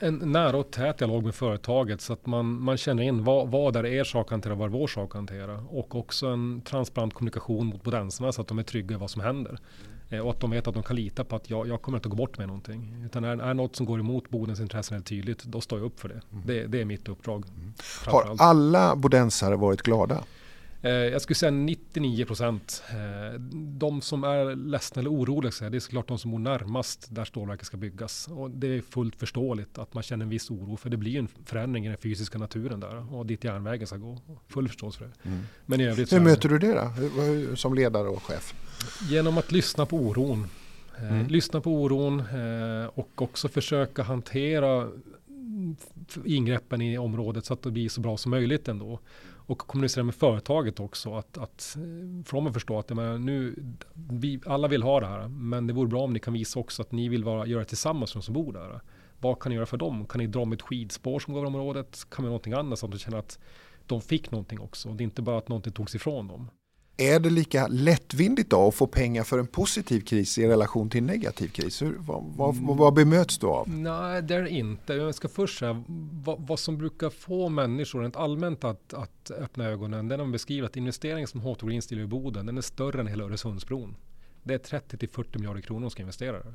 En 0.00 0.32
nära 0.32 0.56
och 0.56 0.70
tät 0.70 0.98
dialog 0.98 1.24
med 1.24 1.34
företaget 1.34 2.00
så 2.00 2.12
att 2.12 2.26
man, 2.26 2.62
man 2.62 2.76
känner 2.76 3.02
in 3.02 3.24
vad, 3.24 3.48
vad 3.48 3.76
är 3.76 3.86
er 3.86 4.04
sak 4.04 4.26
att 4.26 4.30
hantera, 4.30 4.54
vad 4.54 4.68
är 4.68 4.72
vår 4.72 4.86
sak 4.86 5.10
att 5.10 5.14
hantera. 5.14 5.58
Och 5.70 5.94
också 5.94 6.26
en 6.26 6.60
transparent 6.60 7.14
kommunikation 7.14 7.66
mot 7.66 7.82
bodensarna 7.82 8.32
så 8.32 8.40
att 8.40 8.48
de 8.48 8.58
är 8.58 8.62
trygga 8.62 8.94
i 8.94 8.98
vad 8.98 9.10
som 9.10 9.22
händer. 9.22 9.58
Eh, 10.10 10.20
och 10.20 10.30
att 10.30 10.40
de 10.40 10.50
vet 10.50 10.66
att 10.66 10.74
de 10.74 10.82
kan 10.82 10.96
lita 10.96 11.24
på 11.24 11.36
att 11.36 11.50
jag, 11.50 11.68
jag 11.68 11.82
kommer 11.82 11.98
inte 11.98 12.06
att 12.06 12.10
gå 12.10 12.16
bort 12.16 12.38
med 12.38 12.46
någonting. 12.46 13.02
Utan 13.06 13.24
är, 13.24 13.42
är 13.42 13.54
något 13.54 13.76
som 13.76 13.86
går 13.86 14.00
emot 14.00 14.30
Bodens 14.30 14.60
intressen 14.60 14.94
helt 14.94 15.06
tydligt, 15.06 15.44
då 15.44 15.60
står 15.60 15.78
jag 15.78 15.86
upp 15.86 16.00
för 16.00 16.08
det. 16.08 16.20
Mm. 16.32 16.46
Det, 16.46 16.66
det, 16.66 16.80
är 16.80 16.84
mitt 16.84 17.08
uppdrag. 17.08 17.44
Mm. 17.56 17.72
Har 18.06 18.36
alla 18.38 18.96
bodensare 18.96 19.56
varit 19.56 19.82
glada? 19.82 20.24
Eh, 20.86 20.92
jag 20.92 21.22
skulle 21.22 21.34
säga 21.34 21.50
99 21.50 22.24
procent. 22.24 22.82
Eh, 22.90 23.40
de 23.52 24.00
som 24.00 24.24
är 24.24 24.56
ledsna 24.56 25.00
eller 25.00 25.10
oroliga, 25.10 25.70
det 25.70 25.76
är 25.76 25.80
såklart 25.80 26.08
de 26.08 26.18
som 26.18 26.30
bor 26.30 26.38
närmast 26.38 27.06
där 27.10 27.24
stålverket 27.24 27.66
ska 27.66 27.76
byggas. 27.76 28.28
Och 28.28 28.50
det 28.50 28.66
är 28.66 28.80
fullt 28.80 29.16
förståeligt 29.16 29.78
att 29.78 29.94
man 29.94 30.02
känner 30.02 30.24
en 30.24 30.28
viss 30.28 30.50
oro, 30.50 30.76
för 30.76 30.90
det 30.90 30.96
blir 30.96 31.18
en 31.18 31.28
förändring 31.44 31.86
i 31.86 31.88
den 31.88 31.98
fysiska 31.98 32.38
naturen 32.38 32.80
där 32.80 33.14
och 33.14 33.26
dit 33.26 33.44
järnvägen 33.44 33.86
ska 33.86 33.96
gå. 33.96 34.18
Full 34.48 34.68
förståelse 34.68 34.98
för 34.98 35.04
det. 35.04 35.28
Mm. 35.28 35.42
Men 35.66 35.80
i 35.80 35.84
övrigt 35.84 36.12
Hur 36.12 36.20
möter 36.20 36.48
du 36.48 36.58
det 36.58 36.90
då, 37.50 37.56
som 37.56 37.74
ledare 37.74 38.08
och 38.08 38.22
chef? 38.22 38.54
Genom 39.08 39.38
att 39.38 39.52
lyssna 39.52 39.86
på 39.86 39.96
oron. 39.96 40.46
Eh, 40.98 41.12
mm. 41.12 41.26
Lyssna 41.26 41.60
på 41.60 41.82
oron 41.82 42.22
och 42.94 43.22
också 43.22 43.48
försöka 43.48 44.02
hantera 44.02 44.88
ingreppen 46.24 46.82
i 46.82 46.98
området 46.98 47.44
så 47.44 47.52
att 47.52 47.62
det 47.62 47.70
blir 47.70 47.88
så 47.88 48.00
bra 48.00 48.16
som 48.16 48.30
möjligt 48.30 48.68
ändå 48.68 49.00
och 49.46 49.58
kommunicera 49.58 50.04
med 50.04 50.14
företaget 50.14 50.80
också. 50.80 51.14
Att, 51.14 51.38
att 51.38 51.76
eh, 51.76 52.24
för 52.24 52.32
dem 52.32 52.46
att 52.46 52.54
förstå 52.54 52.78
att 52.78 52.90
menar, 52.90 53.18
nu, 53.18 53.54
vi, 53.94 54.40
alla 54.46 54.68
vill 54.68 54.82
ha 54.82 55.00
det 55.00 55.06
här, 55.06 55.28
men 55.28 55.66
det 55.66 55.72
vore 55.72 55.88
bra 55.88 56.02
om 56.02 56.12
ni 56.12 56.18
kan 56.18 56.34
visa 56.34 56.58
också 56.58 56.82
att 56.82 56.92
ni 56.92 57.08
vill 57.08 57.24
vara, 57.24 57.46
göra 57.46 57.60
det 57.60 57.66
tillsammans 57.68 58.14
med 58.14 58.22
de 58.22 58.24
som 58.24 58.34
bor 58.34 58.52
där. 58.52 58.80
Vad 59.20 59.38
kan 59.38 59.50
ni 59.50 59.56
göra 59.56 59.66
för 59.66 59.76
dem? 59.76 60.06
Kan 60.06 60.18
ni 60.18 60.26
dra 60.26 60.44
med 60.44 60.56
ett 60.56 60.62
skidspår 60.62 61.18
som 61.18 61.34
går 61.34 61.40
över 61.40 61.48
området? 61.48 62.06
Kan 62.10 62.24
vi 62.24 62.26
göra 62.26 62.30
någonting 62.30 62.52
annat 62.52 62.78
så 62.78 62.86
att 62.86 62.92
de 62.92 62.98
känner 62.98 63.18
att 63.18 63.38
de 63.86 64.00
fick 64.00 64.30
någonting 64.30 64.60
också? 64.60 64.88
Det 64.88 65.02
är 65.02 65.04
inte 65.04 65.22
bara 65.22 65.38
att 65.38 65.48
någonting 65.48 65.72
togs 65.72 65.94
ifrån 65.94 66.28
dem 66.28 66.50
är 66.96 67.20
det 67.20 67.30
lika 67.30 67.66
lättvindigt 67.66 68.50
då 68.50 68.68
att 68.68 68.74
få 68.74 68.86
pengar 68.86 69.24
för 69.24 69.38
en 69.38 69.46
positiv 69.46 70.00
kris 70.00 70.38
i 70.38 70.48
relation 70.48 70.90
till 70.90 70.98
en 70.98 71.06
negativ 71.06 71.48
kris? 71.48 71.82
Hur, 71.82 71.96
vad, 71.98 72.24
vad, 72.36 72.54
mm. 72.54 72.76
vad 72.76 72.94
bemöts 72.94 73.38
du 73.38 73.46
av? 73.46 73.68
Nej, 73.68 74.22
det 74.22 74.34
är 74.34 74.42
det 74.42 74.50
inte. 74.50 74.94
Jag 74.94 75.14
ska 75.14 75.28
först 75.28 75.58
säga 75.58 75.84
vad, 76.12 76.46
vad, 76.46 76.58
som 76.58 76.78
brukar 76.78 77.10
få 77.10 77.48
människor 77.48 78.00
rent 78.00 78.16
allmänt 78.16 78.64
att, 78.64 78.94
att 78.94 79.30
öppna 79.30 79.64
ögonen. 79.64 80.08
Det 80.08 80.14
är 80.14 80.16
när 80.16 80.24
man 80.24 80.32
beskriver 80.32 80.66
att 80.66 80.76
investeringen 80.76 81.28
som 81.28 81.40
H2 81.40 81.68
Green 81.68 81.82
Steel 81.82 82.00
i 82.00 82.06
Boden, 82.06 82.46
den 82.46 82.58
är 82.58 82.62
större 82.62 83.00
än 83.00 83.06
hela 83.06 83.24
Öresundsbron. 83.24 83.96
Det 84.42 84.54
är 84.54 84.58
30 84.58 84.98
till 84.98 85.08
40 85.08 85.38
miljarder 85.38 85.60
kronor 85.60 85.82
som 85.82 85.90
ska 85.90 86.02
investera 86.02 86.32
där. 86.32 86.54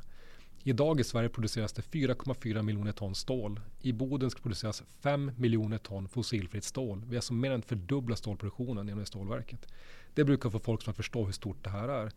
Idag 0.64 1.00
i 1.00 1.04
Sverige 1.04 1.30
produceras 1.30 1.74
det 1.74 1.82
4,4 1.82 2.62
miljoner 2.62 2.92
ton 2.92 3.16
stål. 3.16 3.60
I 3.82 3.94
Boden 3.94 4.30
ska 4.30 4.42
produceras 4.42 4.84
5 5.02 5.32
miljoner 5.38 5.78
ton 5.78 6.08
fossilfritt 6.08 6.64
stål. 6.64 7.02
Vi 7.06 7.10
har 7.10 7.16
alltså 7.16 7.34
mer 7.34 7.52
än 7.52 7.62
fördubblat 7.62 8.20
stålproduktionen 8.20 8.88
genom 8.88 9.00
det 9.00 9.06
stålverket. 9.06 9.68
Det 10.14 10.24
brukar 10.24 10.50
få 10.50 10.60
folk 10.60 10.88
att 10.88 10.96
förstå 10.96 11.26
hur 11.26 11.32
stort 11.32 11.64
det 11.64 11.70
här 11.70 11.88
är. 11.88 12.12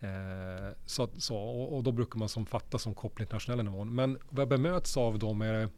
Eh, 0.00 0.72
så, 0.86 1.08
så, 1.18 1.36
och, 1.36 1.76
och, 1.76 1.82
då 1.82 1.92
brukar 1.92 2.18
man 2.18 2.28
som 2.28 2.46
fatta 2.46 2.78
som 2.78 2.94
koppling 2.94 3.16
till 3.16 3.22
internationella 3.22 3.62
nivån. 3.62 3.94
Men 3.94 4.18
vad 4.28 4.40
jag 4.40 4.48
bemöts 4.48 4.96
av 4.96 5.18
då 5.18 5.32
med, 5.32 5.68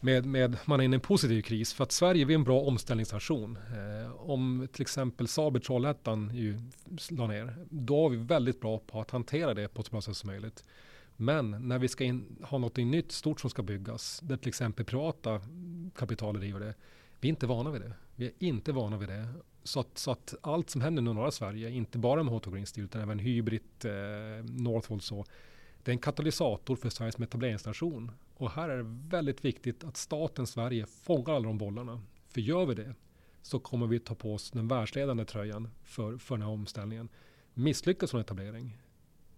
med, 0.00 0.26
med, 0.26 0.56
man 0.64 0.80
är 0.80 0.84
inne 0.84 0.94
i 0.94 0.96
en 0.96 1.00
positiv 1.00 1.42
kris. 1.42 1.72
För 1.72 1.84
att 1.84 1.92
Sverige 1.92 2.24
vi 2.24 2.34
är 2.34 2.38
en 2.38 2.44
bra 2.44 2.60
omställningsnation. 2.60 3.56
Eh, 3.56 4.30
om 4.30 4.68
till 4.72 4.82
exempel 4.82 5.28
Saab 5.28 5.56
i 5.56 5.60
Trollhättan 5.60 6.30
ju 6.34 6.60
la 7.10 7.26
ner, 7.26 7.56
då 7.70 8.06
är 8.06 8.10
vi 8.10 8.16
väldigt 8.16 8.60
bra 8.60 8.78
på 8.78 9.00
att 9.00 9.10
hantera 9.10 9.54
det 9.54 9.68
på 9.68 9.80
ett 9.80 9.86
så 9.86 9.90
bra 9.90 10.00
sätt 10.00 10.16
som 10.16 10.26
möjligt. 10.26 10.64
Men 11.16 11.68
när 11.68 11.78
vi 11.78 11.88
ska 11.88 12.04
in, 12.04 12.36
ha 12.42 12.58
något 12.58 12.76
nytt 12.76 13.12
stort 13.12 13.40
som 13.40 13.50
ska 13.50 13.62
byggas, 13.62 14.20
där 14.20 14.36
till 14.36 14.48
exempel 14.48 14.84
privata 14.84 15.40
kapital 15.96 16.38
driver 16.38 16.60
det, 16.60 16.74
vi 17.20 17.28
är 17.28 17.30
inte 17.30 17.46
vana 17.46 17.70
vid 17.70 17.80
det. 17.80 17.92
Vi 18.16 18.26
är 18.26 18.32
inte 18.38 18.72
vana 18.72 18.96
vid 18.96 19.08
det. 19.08 19.28
Så 19.62 19.80
att, 19.80 19.98
så 19.98 20.10
att 20.10 20.34
allt 20.40 20.70
som 20.70 20.80
händer 20.80 21.02
i 21.02 21.04
norra 21.04 21.30
Sverige, 21.30 21.70
inte 21.70 21.98
bara 21.98 22.22
med 22.22 22.34
H2 22.34 22.52
Green 22.52 22.66
Steel, 22.66 22.84
utan 22.84 23.02
även 23.02 23.18
Hybrid, 23.18 23.62
eh, 23.84 24.44
Northvolt 24.44 25.02
så, 25.02 25.24
det 25.82 25.90
är 25.90 25.92
en 25.92 25.98
katalysator 25.98 26.76
för 26.76 26.90
Sverige 26.90 27.12
som 27.12 27.24
etableringsnation. 27.24 28.10
Och 28.34 28.50
här 28.50 28.68
är 28.68 28.76
det 28.76 28.96
väldigt 29.08 29.44
viktigt 29.44 29.84
att 29.84 29.96
staten 29.96 30.46
Sverige 30.46 30.86
fångar 30.86 31.32
alla 31.34 31.46
de 31.46 31.58
bollarna. 31.58 32.02
För 32.28 32.40
gör 32.40 32.66
vi 32.66 32.74
det 32.74 32.94
så 33.42 33.58
kommer 33.58 33.86
vi 33.86 34.00
ta 34.00 34.14
på 34.14 34.34
oss 34.34 34.50
den 34.50 34.68
världsledande 34.68 35.24
tröjan 35.24 35.68
för, 35.84 36.18
för 36.18 36.34
den 36.34 36.42
här 36.42 36.52
omställningen. 36.52 37.08
Misslyckas 37.54 38.14
en 38.14 38.20
etablering, 38.20 38.78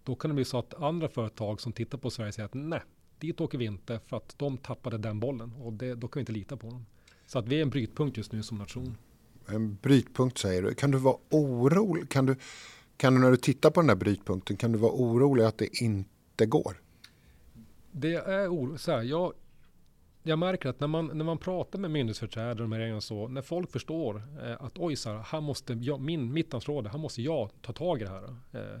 då 0.03 0.15
kan 0.15 0.29
det 0.29 0.35
bli 0.35 0.45
så 0.45 0.59
att 0.59 0.73
andra 0.73 1.09
företag 1.09 1.61
som 1.61 1.73
tittar 1.73 1.97
på 1.97 2.09
Sverige 2.09 2.31
säger 2.31 2.45
att 2.45 2.53
nej, 2.53 2.81
dit 3.19 3.41
åker 3.41 3.57
vi 3.57 3.65
inte 3.65 3.99
för 3.99 4.17
att 4.17 4.35
de 4.37 4.57
tappade 4.57 4.97
den 4.97 5.19
bollen 5.19 5.53
och 5.53 5.73
det, 5.73 5.95
då 5.95 6.07
kan 6.07 6.19
vi 6.19 6.21
inte 6.21 6.31
lita 6.31 6.57
på 6.57 6.67
dem. 6.67 6.85
Så 7.25 7.39
att 7.39 7.47
vi 7.47 7.57
är 7.57 7.61
en 7.61 7.69
brytpunkt 7.69 8.17
just 8.17 8.31
nu 8.31 8.43
som 8.43 8.57
nation. 8.57 8.97
En 9.47 9.75
brytpunkt 9.75 10.37
säger 10.37 10.61
du. 10.61 10.73
Kan 10.73 10.91
du 10.91 10.97
vara 10.97 11.17
orolig? 11.29 12.09
Kan 12.09 12.25
du, 12.25 12.35
kan 12.97 13.13
du 13.13 13.19
när 13.19 13.31
du 13.31 13.37
tittar 13.37 13.69
på 13.69 13.81
den 13.81 13.89
här 13.89 13.95
brytpunkten, 13.95 14.57
kan 14.57 14.71
du 14.71 14.77
vara 14.77 14.91
orolig 14.91 15.43
att 15.43 15.57
det 15.57 15.81
inte 15.81 16.45
går? 16.45 16.81
Det 17.91 18.13
är 18.13 18.47
oroligt. 18.47 18.87
jag, 18.87 19.33
jag 20.23 20.39
märker 20.39 20.69
att 20.69 20.79
när 20.79 20.87
man, 20.87 21.17
när 21.17 21.25
man 21.25 21.37
pratar 21.37 21.79
med 21.79 21.91
myndighetsföreträdare 21.91 22.63
och 22.63 22.71
regeringen 22.71 23.01
så, 23.01 23.27
när 23.27 23.41
folk 23.41 23.71
förstår 23.71 24.23
eh, 24.43 24.65
att 24.65 24.77
oj, 24.77 24.95
så 24.95 25.09
här, 25.09 25.19
här 25.19 25.41
måste 25.41 25.73
jag, 25.73 26.01
min, 26.01 26.33
mitt 26.33 26.53
ansvar, 26.53 26.83
här 26.83 26.97
måste 26.97 27.21
jag 27.21 27.49
ta 27.61 27.73
tag 27.73 28.01
i 28.01 28.03
det 28.03 28.09
här. 28.09 28.23
Eh, 28.51 28.79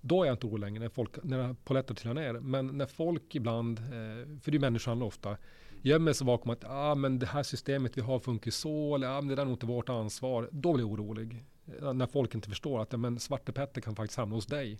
då 0.00 0.22
är 0.22 0.26
jag 0.26 0.34
inte 0.34 0.46
orolig 0.46 0.60
längre 0.60 0.80
när, 0.80 0.88
folk, 0.88 1.24
när 1.24 1.54
polletter 1.64 1.94
trillar 1.94 2.14
ner. 2.14 2.32
Men 2.32 2.66
när 2.66 2.86
folk 2.86 3.34
ibland, 3.34 3.78
eh, 3.78 4.40
för 4.40 4.50
det 4.50 4.56
är 4.56 4.60
människan 4.60 5.02
ofta, 5.02 5.36
gömmer 5.82 6.12
sig 6.12 6.26
bakom 6.26 6.50
att 6.50 6.64
ah, 6.64 6.94
men 6.94 7.18
det 7.18 7.26
här 7.26 7.42
systemet 7.42 7.98
vi 7.98 8.00
har 8.00 8.18
funkar 8.18 8.50
så, 8.50 8.94
eller 8.94 9.08
ah, 9.08 9.20
men 9.20 9.28
det 9.28 9.34
där 9.34 9.42
är 9.42 9.46
nog 9.46 9.54
inte 9.54 9.66
vårt 9.66 9.88
ansvar. 9.88 10.48
Då 10.52 10.72
blir 10.72 10.84
jag 10.84 10.92
orolig. 10.92 11.44
Eh, 11.80 11.92
när 11.92 12.06
folk 12.06 12.34
inte 12.34 12.48
förstår 12.48 12.82
att 12.82 13.00
men 13.00 13.18
Svarte 13.20 13.52
Petter 13.52 13.80
kan 13.80 13.96
faktiskt 13.96 14.18
hamna 14.18 14.34
hos 14.34 14.46
dig. 14.46 14.78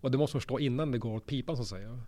Och 0.00 0.10
det 0.10 0.18
måste 0.18 0.36
man 0.36 0.40
förstå 0.40 0.58
innan 0.58 0.90
det 0.90 0.98
går 0.98 1.14
åt 1.14 1.26
pipan 1.26 1.56
så 1.56 1.62
att 1.62 1.68
säga. 1.68 1.98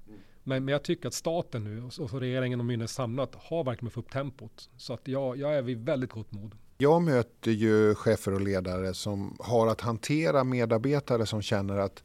Men, 0.43 0.65
men 0.65 0.73
jag 0.73 0.83
tycker 0.83 1.09
att 1.09 1.15
staten 1.15 1.65
nu, 1.65 1.83
och, 1.83 2.01
och 2.01 2.21
regeringen 2.21 2.61
och 2.61 2.67
myndigheterna 2.67 2.89
samlat, 2.89 3.35
har 3.35 3.65
verkligen 3.65 3.91
fått 3.91 4.05
upp 4.05 4.13
tempot. 4.13 4.71
Så 4.77 4.93
att 4.93 5.09
jag, 5.09 5.37
jag 5.37 5.55
är 5.55 5.63
vid 5.63 5.85
väldigt 5.85 6.11
gott 6.11 6.33
mod. 6.33 6.55
Jag 6.79 7.03
möter 7.03 7.51
ju 7.51 7.95
chefer 7.95 8.35
och 8.35 8.41
ledare 8.41 8.95
som 8.95 9.37
har 9.41 9.67
att 9.67 9.81
hantera 9.81 10.45
medarbetare 10.45 11.27
som 11.27 11.43
känner 11.43 11.79
att 11.79 12.03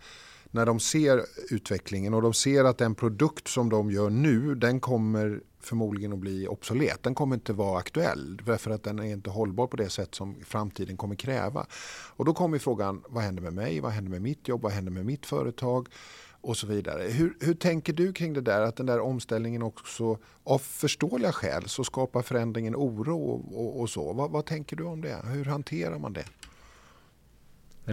när 0.52 0.66
de 0.66 0.80
ser 0.80 1.22
utvecklingen 1.50 2.14
och 2.14 2.22
de 2.22 2.34
ser 2.34 2.64
att 2.64 2.78
den 2.78 2.96
produkt 2.96 3.48
som 3.48 3.70
de 3.70 3.92
gör 3.92 4.10
nu, 4.10 4.56
den 4.56 4.80
kommer 4.80 5.42
förmodligen 5.60 6.14
att 6.14 6.20
bli 6.20 6.48
obsolet. 6.48 7.04
Den 7.04 7.16
kommer 7.16 7.36
inte 7.36 7.54
vara 7.54 7.80
aktuell 7.80 8.38
därför 8.46 8.72
att 8.72 8.84
den 8.84 9.00
är 9.00 9.04
inte 9.04 9.30
hållbar 9.30 9.68
på 9.68 9.78
det 9.78 9.90
sätt 9.90 10.16
som 10.16 10.36
framtiden 10.46 10.98
kommer 10.98 11.16
kräva. 11.16 11.66
Och 12.16 12.26
då 12.26 12.34
kommer 12.34 12.60
frågan, 12.60 13.04
vad 13.10 13.24
händer 13.24 13.44
med 13.44 13.54
mig? 13.54 13.80
Vad 13.80 13.92
händer 13.92 14.12
med 14.12 14.22
mitt 14.22 14.48
jobb? 14.48 14.62
Vad 14.62 14.72
händer 14.72 14.92
med 14.92 15.06
mitt 15.06 15.26
företag? 15.26 15.88
Och 16.42 16.58
så 16.58 16.68
vidare. 16.68 17.04
Hur, 17.04 17.38
hur 17.40 17.54
tänker 17.54 17.94
du 17.94 18.14
kring 18.14 18.34
det 18.34 18.42
där 18.42 18.62
att 18.62 18.76
den 18.76 18.86
där 18.86 19.00
omställningen 19.00 19.62
också 19.62 20.18
av 20.44 20.60
förståeliga 20.60 21.32
skäl 21.32 21.70
så 21.70 21.84
skapar 21.84 22.22
förändringen 22.22 22.76
oro 22.76 23.20
och, 23.20 23.60
och, 23.60 23.82
och 23.82 23.90
så. 23.90 24.14
Vad, 24.14 24.32
vad 24.32 24.46
tänker 24.46 24.76
du 24.76 24.84
om 24.84 25.02
det? 25.02 25.16
Hur 25.26 25.46
hanterar 25.46 26.00
man 26.00 26.14
det? 26.14 26.26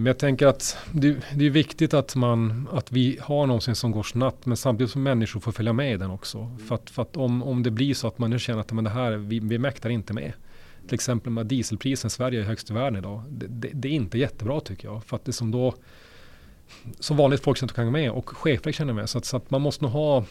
Men 0.01 0.07
jag 0.07 0.19
tänker 0.19 0.47
att 0.47 0.77
det, 0.93 1.17
det, 1.35 1.47
är 1.47 1.51
viktigt 1.51 1.95
att, 1.95 2.17
man, 2.17 2.69
att 2.73 2.93
vi 2.93 3.19
har 3.23 3.47
någonting 3.47 3.75
som 3.75 3.93
går 3.93 4.03
snabbt 4.03 4.47
men 4.47 4.57
samtidigt 4.57 4.91
som 4.91 5.03
människor 5.03 5.41
får 5.41 5.53
följa 5.53 5.73
med 5.73 5.95
i 5.95 5.97
den 5.97 6.11
också. 6.11 6.39
Mm. 6.39 6.59
För 6.59 6.75
att, 6.75 6.91
för 6.91 7.03
att 7.03 7.17
om, 7.17 7.43
om 7.43 7.63
det 7.63 7.71
blir 7.71 7.95
så 7.95 8.09
att 8.09 8.19
man 8.19 8.31
nu 8.31 8.39
känner 8.39 8.61
att 8.61 8.73
men 8.73 8.85
det 8.85 8.91
här, 8.91 9.13
vi, 9.13 9.41
vi 9.41 9.59
mäktar 9.59 9.91
inte 9.91 10.13
med. 10.13 10.33
Till 10.87 10.95
exempel 10.95 11.33
med 11.33 11.47
dieselprisen 11.47 12.09
i 12.09 12.11
Sverige 12.11 12.41
är 12.41 12.45
högst 12.45 12.71
i 12.71 12.73
världen 12.73 12.99
idag. 12.99 13.23
Det, 13.29 13.47
det, 13.47 13.71
det, 13.73 13.89
är 13.89 13.93
inte 13.93 14.19
jättebra 14.19 14.61
tycker 14.61 14.89
jag. 14.89 15.05
För 15.05 15.17
att 15.17 15.25
det 15.25 15.33
som 15.33 15.51
då 15.51 15.75
som 17.01 17.17
vanligt 17.17 17.43
folk 17.43 17.63
inte 17.63 17.75
kan 17.75 17.93
med 17.93 18.11
och 18.11 18.29
chefer 18.29 18.73
känner 18.73 18.93
med. 18.93 19.11
Så 19.11 19.19
att, 19.19 19.25
så 19.25 19.37
att 19.37 19.51
man 19.51 19.61
måste 19.63 19.85
nog 19.85 19.93
ha 19.93 20.25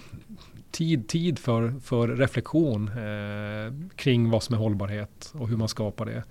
tid, 0.71 1.07
tid 1.07 1.39
för, 1.39 1.73
för 1.83 2.07
reflektion 2.07 2.87
eh, 2.87 3.95
kring 3.95 4.29
vad 4.29 4.43
som 4.43 4.55
är 4.55 4.59
hållbarhet 4.59 5.31
och 5.33 5.49
hur 5.49 5.57
man 5.57 5.67
skapar 5.67 6.05
det. 6.05 6.23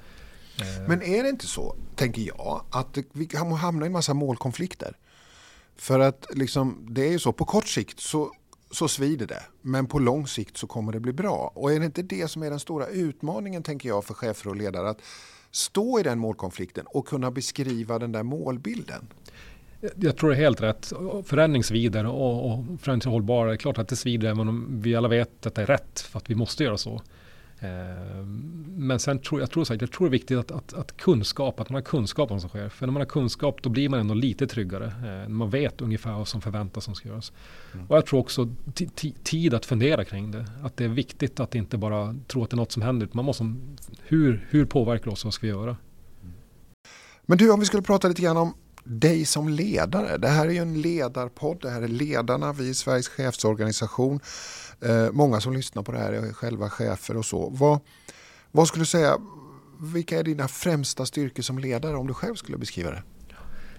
Eh. 0.61 0.89
Men 0.89 1.03
är 1.03 1.23
det 1.23 1.29
inte 1.29 1.47
så, 1.47 1.77
tänker 1.97 2.23
jag, 2.23 2.65
att 2.71 2.99
vi 3.13 3.29
hamnar 3.37 3.83
i 3.83 3.87
en 3.87 3.93
massa 3.93 4.15
målkonflikter? 4.15 4.97
För 5.77 6.01
att 6.01 6.27
liksom, 6.35 6.87
det 6.91 7.07
är 7.07 7.11
ju 7.11 7.19
så, 7.19 7.33
på 7.33 7.45
kort 7.45 7.69
sikt 7.69 8.01
så, 8.01 8.33
så 8.71 8.89
svider 8.89 9.27
det. 9.27 9.43
Men 9.63 9.87
på 9.87 9.99
lång 9.99 10.27
sikt 10.27 10.57
så 10.57 10.67
kommer 10.67 10.93
det 10.93 11.01
bli 11.01 11.13
bra. 11.13 11.53
Och 11.55 11.73
är 11.73 11.79
det 11.81 11.87
inte 11.87 12.03
det 12.03 12.29
som 12.29 12.43
är 12.43 12.51
den 12.51 12.61
stora 12.61 12.87
utmaningen, 12.87 13.63
tänker 13.63 13.89
jag, 13.89 14.05
för 14.05 14.15
chefer 14.15 14.51
och 14.51 14.57
ledare? 14.57 14.91
Att 14.91 15.01
stå 15.51 16.01
i 16.01 16.03
den 16.03 16.19
målkonflikten 16.19 16.87
och 16.87 17.07
kunna 17.07 17.31
beskriva 17.31 17.99
den 17.99 18.13
där 18.13 18.23
målbilden. 18.23 19.09
Jag 19.97 20.17
tror 20.17 20.31
det 20.31 20.37
är 20.37 20.41
helt 20.41 20.63
rätt. 20.63 20.93
Förändring 21.25 21.65
svider 21.65 22.07
och, 22.07 22.53
och 22.53 22.65
förändring 22.81 23.13
hållbar. 23.13 23.47
Det 23.47 23.53
är 23.53 23.57
klart 23.57 23.79
att 23.79 23.89
det 23.89 23.97
svider 23.97 24.41
om 24.41 24.67
vi 24.83 24.97
alla 24.97 25.09
vet 25.09 25.47
att 25.47 25.55
det 25.55 25.63
är 25.63 25.67
rätt 25.67 26.01
för 26.01 26.19
att 26.19 26.31
vi 26.31 26.35
måste 26.35 26.65
göra 26.65 26.77
så. 26.77 27.03
Eh, 27.65 28.25
men 28.77 28.99
sen 28.99 29.19
tror 29.19 29.41
jag, 29.41 29.51
tror, 29.51 29.67
jag 29.81 29.93
tror 29.93 30.07
det 30.07 30.09
är 30.09 30.11
viktigt 30.11 30.39
att, 30.39 30.51
att, 30.51 30.75
att, 30.75 30.97
kunskap, 30.97 31.61
att 31.61 31.71
man 31.71 31.75
har 31.75 31.83
kunskap 31.83 32.31
om 32.31 32.35
vad 32.35 32.41
som 32.41 32.51
sker. 32.51 32.69
För 32.69 32.87
när 32.87 32.93
man 32.93 33.01
har 33.01 33.07
kunskap 33.07 33.63
då 33.63 33.71
blir 33.71 33.89
man 33.89 34.01
ändå 34.01 34.15
lite 34.15 34.47
tryggare. 34.47 34.87
Eh, 35.25 35.29
man 35.29 35.51
vet 35.51 35.81
ungefär 35.81 36.13
vad 36.13 36.29
som 36.29 36.41
förväntas 36.41 36.85
som 36.85 36.95
ska 36.95 37.09
göras. 37.09 37.33
Mm. 37.75 37.87
Och 37.87 37.97
jag 37.97 38.07
tror 38.07 38.21
också 38.21 38.49
tid 39.23 39.55
att 39.55 39.67
fundera 39.67 40.05
kring 40.05 40.31
det. 40.31 40.47
Att 40.63 40.77
det 40.77 40.85
är 40.85 40.89
viktigt 40.89 41.41
att 41.41 41.55
inte 41.55 41.79
bara 41.79 42.17
tro 42.27 42.45
att 42.45 42.51
det 42.51 42.55
är 42.55 42.57
något 42.57 42.73
som 42.73 42.83
händer. 42.83 43.09
Man 43.13 43.25
måste, 43.25 43.55
hur, 44.03 44.47
hur 44.51 44.65
påverkar 44.65 45.05
det 45.05 45.11
oss? 45.11 45.25
Vad 45.25 45.35
ska 45.35 45.47
vi 45.47 45.53
göra? 45.53 45.77
Men 47.27 47.39
du, 47.39 47.51
om 47.51 47.61
vi 47.61 47.67
skulle 47.67 47.83
prata 47.83 48.09
lite 48.09 48.23
grann 48.23 48.37
om 48.37 48.55
dig 48.85 49.25
som 49.25 49.49
ledare. 49.49 50.19
Det 50.19 50.29
här 50.29 50.47
är 50.47 50.51
ju 50.51 50.59
en 50.59 50.81
ledarpodd. 50.81 51.59
Det 51.63 51.71
här 51.71 51.83
är 51.83 51.89
ledarna, 51.89 52.53
vi 52.53 52.71
är 52.71 52.75
Sveriges 52.75 53.09
chefsorganisation. 53.09 54.21
Eh, 54.85 55.13
många 55.13 55.41
som 55.41 55.53
lyssnar 55.53 55.83
på 55.83 55.93
det 55.93 55.99
här 55.99 56.13
är 56.13 56.33
själva 56.33 56.71
chefer 56.71 57.17
och 57.17 57.25
så. 57.25 57.49
Vad, 57.51 57.81
vad 58.51 58.69
skulle 58.69 58.83
du 58.83 58.87
säga, 58.87 59.19
vilka 59.81 60.19
är 60.19 60.23
dina 60.23 60.49
främsta 60.49 61.07
styrkor 61.07 61.43
som 61.43 61.59
ledare 61.59 61.97
om 61.97 62.07
du 62.07 62.15
själv 62.15 62.35
skulle 62.35 62.59
beskriva 62.59 62.91
det? 62.91 63.03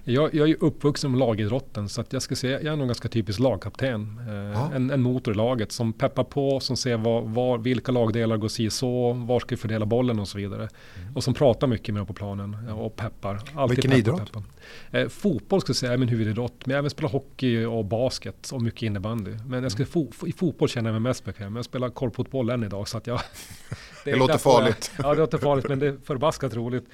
Jag, 0.08 0.36
jag 0.36 0.50
är 0.50 0.56
uppvuxen 0.60 1.12
med 1.12 1.20
lagidrotten 1.20 1.90
så 1.90 2.02
att 2.02 2.14
jag 2.14 2.22
ska 2.22 2.36
säga 2.36 2.62
jag 2.62 2.74
är 2.74 2.76
nog 2.76 2.88
ganska 2.88 3.10
typisk 3.10 3.40
lagkapten. 3.40 4.20
Eh, 4.28 4.76
en, 4.76 4.90
en, 4.90 5.02
motor 5.02 5.34
i 5.34 5.38
laget 5.38 5.72
som 5.72 5.94
peppar 5.94 6.24
på, 6.24 6.60
som 6.60 6.78
ser 6.78 6.98
var, 6.98 7.22
var, 7.22 7.58
vilka 7.58 7.92
lagdelar 7.92 8.38
går 8.38 8.48
si 8.48 8.70
så, 8.70 9.14
var 9.14 9.40
ska 9.40 9.56
vi 9.56 9.58
fördela 9.58 9.86
bollen 9.86 10.20
och 10.20 10.28
så 10.28 10.38
vidare. 10.38 10.70
Mm. 11.02 11.16
Och 11.16 11.24
som 11.24 11.34
pratar 11.34 11.68
mycket 11.68 11.94
med 11.94 12.08
på 12.08 12.14
planen 12.14 12.70
och 12.70 12.96
peppar. 12.96 13.42
Alltid 13.56 13.76
Vilken 13.76 13.92
peppar, 13.92 14.00
idrott? 14.00 14.34
Peppar. 14.34 14.44
Eh, 15.00 15.08
fotboll 15.08 15.62
ska 15.62 15.70
jag 15.70 15.76
säga 15.76 15.94
är 15.94 15.98
min 15.98 16.10
huvudidrott, 16.10 16.66
men 16.66 16.74
jag 16.74 16.80
även 16.80 16.90
spelar 16.90 17.10
hockey 17.10 17.66
och 17.66 17.86
basket 17.86 18.50
och 18.52 18.62
mycket 18.62 18.82
innebandy. 18.82 19.32
Men 19.48 19.64
jag 19.64 19.72
ska, 19.72 19.84
mm. 19.84 19.92
fo, 19.92 20.28
i 20.28 20.32
fotboll 20.32 20.70
känner 20.70 20.90
jag 20.90 21.02
mig 21.02 21.10
mest 21.10 21.26
bekväm. 21.26 21.56
Jag 21.56 21.66
spelar 21.66 21.90
korpfotboll 21.90 22.50
än 22.50 22.64
idag 22.64 22.88
så 22.88 22.98
att 22.98 23.08
jag... 23.08 23.20
det, 24.06 24.12
det 24.12 24.18
låter 24.18 24.38
farligt. 24.38 24.92
Jag, 24.98 25.06
ja, 25.06 25.14
det 25.14 25.20
låter 25.20 25.38
farligt 25.38 25.70
men 25.70 25.80
det 25.80 25.88
är 25.88 25.98
förbaskat 26.06 26.54
roligt. 26.54 26.86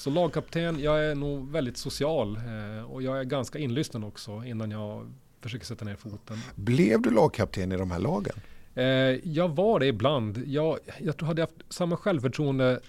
Så 0.00 0.10
lagkapten, 0.10 0.80
jag 0.80 1.04
är 1.04 1.14
nog 1.14 1.50
väldigt 1.50 1.76
social 1.76 2.36
eh, 2.36 2.90
och 2.90 3.02
jag 3.02 3.20
är 3.20 3.24
ganska 3.24 3.58
inlyssnad 3.58 4.04
också 4.04 4.44
innan 4.46 4.70
jag 4.70 5.12
försöker 5.40 5.66
sätta 5.66 5.84
ner 5.84 5.96
foten. 5.96 6.36
Blev 6.54 7.02
du 7.02 7.10
lagkapten 7.10 7.72
i 7.72 7.76
de 7.76 7.90
här 7.90 7.98
lagen? 7.98 8.34
Eh, 8.74 8.84
jag 9.28 9.48
var 9.48 9.80
det 9.80 9.86
ibland. 9.86 10.42
Jag, 10.46 10.78
jag 11.00 11.22
hade 11.22 11.42
haft 11.42 11.54
samma 11.68 11.96
självförtroende 11.96 12.80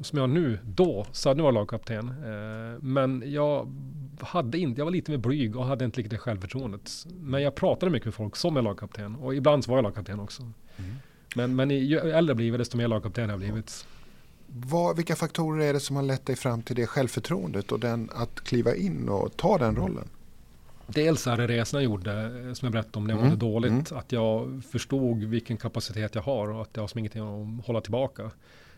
som 0.00 0.18
jag 0.18 0.30
nu, 0.30 0.58
då, 0.64 1.06
så 1.12 1.28
hade 1.28 1.38
jag 1.38 1.44
varit 1.44 1.54
lagkapten. 1.54 2.08
Eh, 2.08 2.82
men 2.82 3.22
jag 3.26 3.72
hade 4.20 4.58
inte, 4.58 4.80
jag 4.80 4.84
var 4.84 4.92
lite 4.92 5.10
mer 5.10 5.18
blyg 5.18 5.56
och 5.56 5.64
hade 5.64 5.84
inte 5.84 5.98
riktigt 5.98 6.10
det 6.10 6.18
självförtroendet. 6.18 6.90
Men 7.20 7.42
jag 7.42 7.54
pratade 7.54 7.92
mycket 7.92 8.06
med 8.06 8.14
folk 8.14 8.36
som 8.36 8.56
är 8.56 8.62
lagkapten 8.62 9.16
och 9.16 9.34
ibland 9.34 9.64
så 9.64 9.70
var 9.70 9.78
jag 9.78 9.82
lagkapten 9.82 10.20
också. 10.20 10.42
Mm. 10.42 10.94
Men, 11.36 11.56
men 11.56 11.70
ju 11.70 11.98
äldre 11.98 12.30
jag 12.30 12.36
blivit, 12.36 12.58
desto 12.58 12.76
mer 12.76 12.88
lagkapten 12.88 13.24
har 13.24 13.30
jag 13.30 13.38
blivit. 13.38 13.86
Vad, 14.56 14.96
vilka 14.96 15.16
faktorer 15.16 15.66
är 15.66 15.72
det 15.72 15.80
som 15.80 15.96
har 15.96 16.02
lett 16.02 16.26
dig 16.26 16.36
fram 16.36 16.62
till 16.62 16.76
det 16.76 16.86
självförtroendet 16.86 17.72
och 17.72 17.80
den, 17.80 18.10
att 18.14 18.40
kliva 18.40 18.74
in 18.74 19.08
och 19.08 19.36
ta 19.36 19.58
den 19.58 19.76
rollen? 19.76 20.08
Dels 20.86 21.26
är 21.26 21.36
det 21.36 21.46
resan 21.46 21.82
jag 21.82 21.84
gjorde, 21.90 22.12
eh, 22.12 22.52
som 22.52 22.66
jag 22.66 22.72
berättade 22.72 22.98
om 22.98 23.04
när 23.04 23.14
jag 23.14 23.18
mm. 23.18 23.30
mådde 23.30 23.46
dåligt, 23.46 23.90
mm. 23.90 23.98
att 23.98 24.12
jag 24.12 24.62
förstod 24.70 25.24
vilken 25.24 25.56
kapacitet 25.56 26.14
jag 26.14 26.22
har 26.22 26.48
och 26.48 26.62
att 26.62 26.70
jag 26.72 26.82
har 26.82 26.88
som 26.88 26.98
ingenting 26.98 27.22
att 27.22 27.66
hålla 27.66 27.80
tillbaka. 27.80 28.30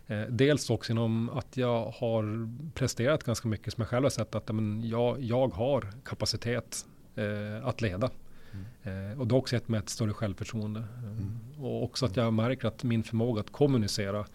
Eh, 0.07 0.21
dels 0.29 0.71
också 0.71 0.91
genom 0.91 1.31
att 1.31 1.57
jag 1.57 1.95
har 1.97 2.49
presterat 2.75 3.25
ganska 3.25 3.49
mycket 3.49 3.73
som 3.73 3.83
jag 3.83 3.89
själv 3.89 4.05
har 4.05 4.11
sett 4.11 4.35
att 4.35 4.49
men, 4.55 4.89
jag, 4.89 5.23
jag 5.23 5.49
har 5.49 5.93
kapacitet 6.05 6.87
eh, 7.17 7.67
att 7.67 7.81
leda. 7.81 8.11
Mm. 8.53 9.12
Eh, 9.12 9.21
och 9.21 9.27
det 9.27 9.35
har 9.35 9.39
också 9.39 9.57
gett 9.57 9.69
mig 9.69 9.79
ett 9.79 9.89
större 9.89 10.12
självförtroende. 10.12 10.85
Mm. 11.03 11.39
Och 11.59 11.85
också 11.85 12.07
att 12.07 12.17
jag 12.17 12.33
märker 12.33 12.69
att 12.69 12.85
min 12.85 13.03
förmåga 13.03 13.41
att 13.41 13.53
kommunicera 13.53 14.27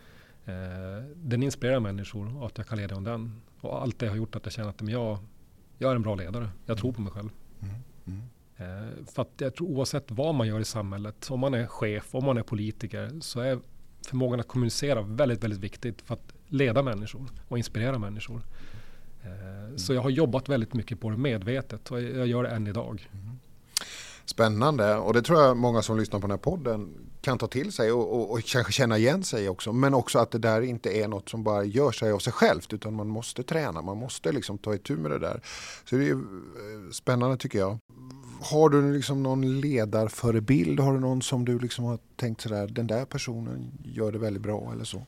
den 1.16 1.44
inspirerar 1.44 1.80
människor 1.80 2.38
och 2.38 2.46
att 2.46 2.58
jag 2.58 2.68
kan 2.68 2.78
leda 2.78 2.96
om 2.96 3.04
den. 3.04 3.42
Och 3.62 3.82
allt 3.82 4.00
det 4.00 4.08
har 4.08 4.16
gjort 4.16 4.36
att 4.36 4.46
jag 4.46 4.54
känner 4.54 4.70
att 4.70 4.82
men 4.82 4.94
jag, 4.94 5.18
jag 5.78 5.92
är 5.92 5.96
en 5.96 6.02
bra 6.02 6.16
ledare. 6.16 6.50
Jag 6.66 6.78
tror 6.78 6.92
på 6.92 7.02
mig 7.02 7.12
själv. 7.12 7.30
Mm. 7.62 7.76
mm. 8.06 8.22
Eh, 8.58 9.06
för 9.06 9.22
att 9.22 9.32
jag 9.38 9.56
tror 9.56 9.68
oavsett 9.68 10.12
vad 10.12 10.36
man 10.36 10.48
gör 10.48 10.60
i 10.60 10.66
samhället, 10.66 11.32
om 11.32 11.40
man 11.40 11.54
är 11.54 11.68
chef, 11.68 12.16
om 12.16 12.26
man 12.26 12.38
är 12.38 12.44
politiker, 12.44 13.12
så 13.22 13.40
är 13.40 13.60
förmågan 14.08 14.40
att 14.40 14.48
kommunicera 14.48 15.02
väldigt, 15.02 15.44
väldigt 15.44 15.60
viktigt 15.60 16.02
för 16.02 16.14
att 16.14 16.34
leda 16.48 16.84
människor 16.84 17.26
och 17.48 17.58
inspirera 17.58 18.00
människor. 18.00 18.42
Mm. 19.24 19.78
Så 19.78 19.94
jag 19.94 20.02
har 20.02 20.10
jobbat 20.10 20.50
väldigt 20.50 20.74
mycket 20.74 21.00
på 21.00 21.10
det 21.10 21.18
medvetet 21.18 21.92
och 21.92 22.02
jag 22.02 22.28
gör 22.28 22.44
det 22.44 22.50
än 22.50 22.68
idag. 22.68 23.10
Mm. 23.14 23.40
Spännande 24.26 24.96
och 24.96 25.14
det 25.14 25.22
tror 25.22 25.42
jag 25.42 25.58
många 25.58 25.82
som 25.82 25.98
lyssnar 25.98 26.20
på 26.20 26.28
den 26.28 26.32
här 26.32 26.38
podden 26.38 26.90
kan 27.22 27.38
ta 27.38 27.48
till 27.48 27.72
sig 27.72 27.92
och, 27.92 28.16
och, 28.16 28.32
och 28.32 28.44
kanske 28.44 28.72
känna 28.72 28.98
igen 28.98 29.24
sig 29.24 29.50
också. 29.50 29.74
Men 29.74 29.94
också 29.94 30.20
att 30.20 30.32
det 30.32 30.38
där 30.38 30.62
inte 30.62 30.90
är 30.90 31.08
något 31.08 31.30
som 31.30 31.44
bara 31.44 31.64
gör 31.64 31.92
sig 31.92 32.12
av 32.12 32.20
sig 32.20 32.34
självt 32.34 32.74
utan 32.74 32.94
man 32.94 33.08
måste 33.08 33.44
träna, 33.44 33.82
man 33.82 33.98
måste 33.98 34.32
liksom 34.32 34.58
ta 34.58 34.76
itu 34.76 34.98
med 34.98 35.12
det 35.12 35.20
där. 35.20 35.42
Så 35.86 35.96
det 35.96 36.10
är 36.10 36.12
eh, 36.12 36.20
spännande 36.92 37.38
tycker 37.38 37.60
jag. 37.60 37.78
Har 38.42 38.70
du 38.70 38.94
liksom 38.94 39.24
någon 39.24 39.62
ledarförebild? 39.62 40.80
Har 40.80 40.94
du 40.94 41.00
någon 41.00 41.22
som 41.22 41.46
du 41.46 41.60
liksom 41.60 41.86
har 41.86 42.00
tänkt 42.16 42.42
sådär, 42.42 42.68
den 42.68 42.88
där 42.88 43.06
personen 43.06 43.72
gör 43.84 44.12
det 44.12 44.20
väldigt 44.20 44.44
bra 44.44 44.72
eller 44.74 44.84
så? 44.84 45.06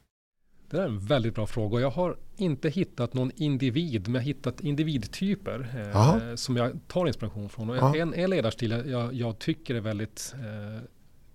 Det 0.73 0.81
är 0.81 0.85
en 0.85 0.99
väldigt 0.99 1.35
bra 1.35 1.47
fråga 1.47 1.75
och 1.75 1.81
jag 1.81 1.89
har 1.89 2.17
inte 2.35 2.69
hittat 2.69 3.13
någon 3.13 3.31
individ, 3.35 4.07
men 4.07 4.13
jag 4.13 4.21
har 4.21 4.25
hittat 4.25 4.61
individtyper 4.61 5.89
eh, 5.95 6.35
som 6.35 6.57
jag 6.57 6.79
tar 6.87 7.07
inspiration 7.07 7.49
från. 7.49 7.69
Och 7.69 7.95
en, 7.95 8.13
en 8.13 8.29
ledarstil 8.29 8.83
jag, 8.87 9.13
jag 9.13 9.39
tycker 9.39 9.75
är 9.75 9.79
väldigt 9.79 10.33
eh, 10.33 10.83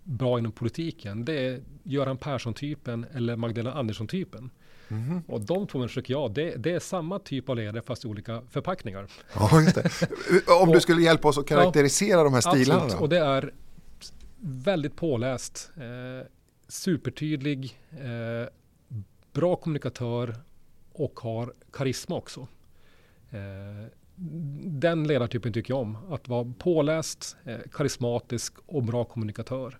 bra 0.04 0.38
inom 0.38 0.52
politiken, 0.52 1.24
det 1.24 1.32
är 1.32 1.60
Göran 1.82 2.16
Persson-typen 2.16 3.06
eller 3.14 3.36
Magdalena 3.36 3.74
Andersson-typen. 3.74 4.50
Mm. 4.88 5.22
Och 5.26 5.40
de 5.40 5.66
två 5.66 5.78
människor 5.78 6.04
jag, 6.06 6.34
det, 6.34 6.56
det, 6.56 6.70
är 6.70 6.80
samma 6.80 7.18
typ 7.18 7.48
av 7.48 7.56
ledare 7.56 7.82
fast 7.82 8.04
i 8.04 8.08
olika 8.08 8.42
förpackningar. 8.50 9.06
Ja, 9.34 9.60
just 9.60 9.74
det. 9.74 9.90
Om 10.62 10.70
du 10.70 10.80
skulle 10.80 11.02
hjälpa 11.02 11.28
oss 11.28 11.38
att 11.38 11.46
karaktärisera 11.46 12.18
ja, 12.18 12.24
de 12.24 12.34
här 12.34 12.40
stilarna. 12.40 12.82
Absolut, 12.82 13.02
och 13.02 13.08
det 13.08 13.18
är 13.18 13.52
väldigt 14.40 14.96
påläst, 14.96 15.70
eh, 15.76 16.26
supertydlig, 16.68 17.78
eh, 17.90 18.48
bra 19.38 19.56
kommunikatör 19.56 20.34
och 20.92 21.20
har 21.20 21.52
karisma 21.72 22.16
också. 22.16 22.46
Eh, 23.30 23.86
den 24.64 25.06
ledartypen 25.06 25.52
tycker 25.52 25.74
jag 25.74 25.80
om. 25.80 25.96
Att 26.10 26.28
vara 26.28 26.52
påläst, 26.58 27.36
eh, 27.44 27.58
karismatisk 27.72 28.54
och 28.66 28.82
bra 28.82 29.04
kommunikatör. 29.04 29.78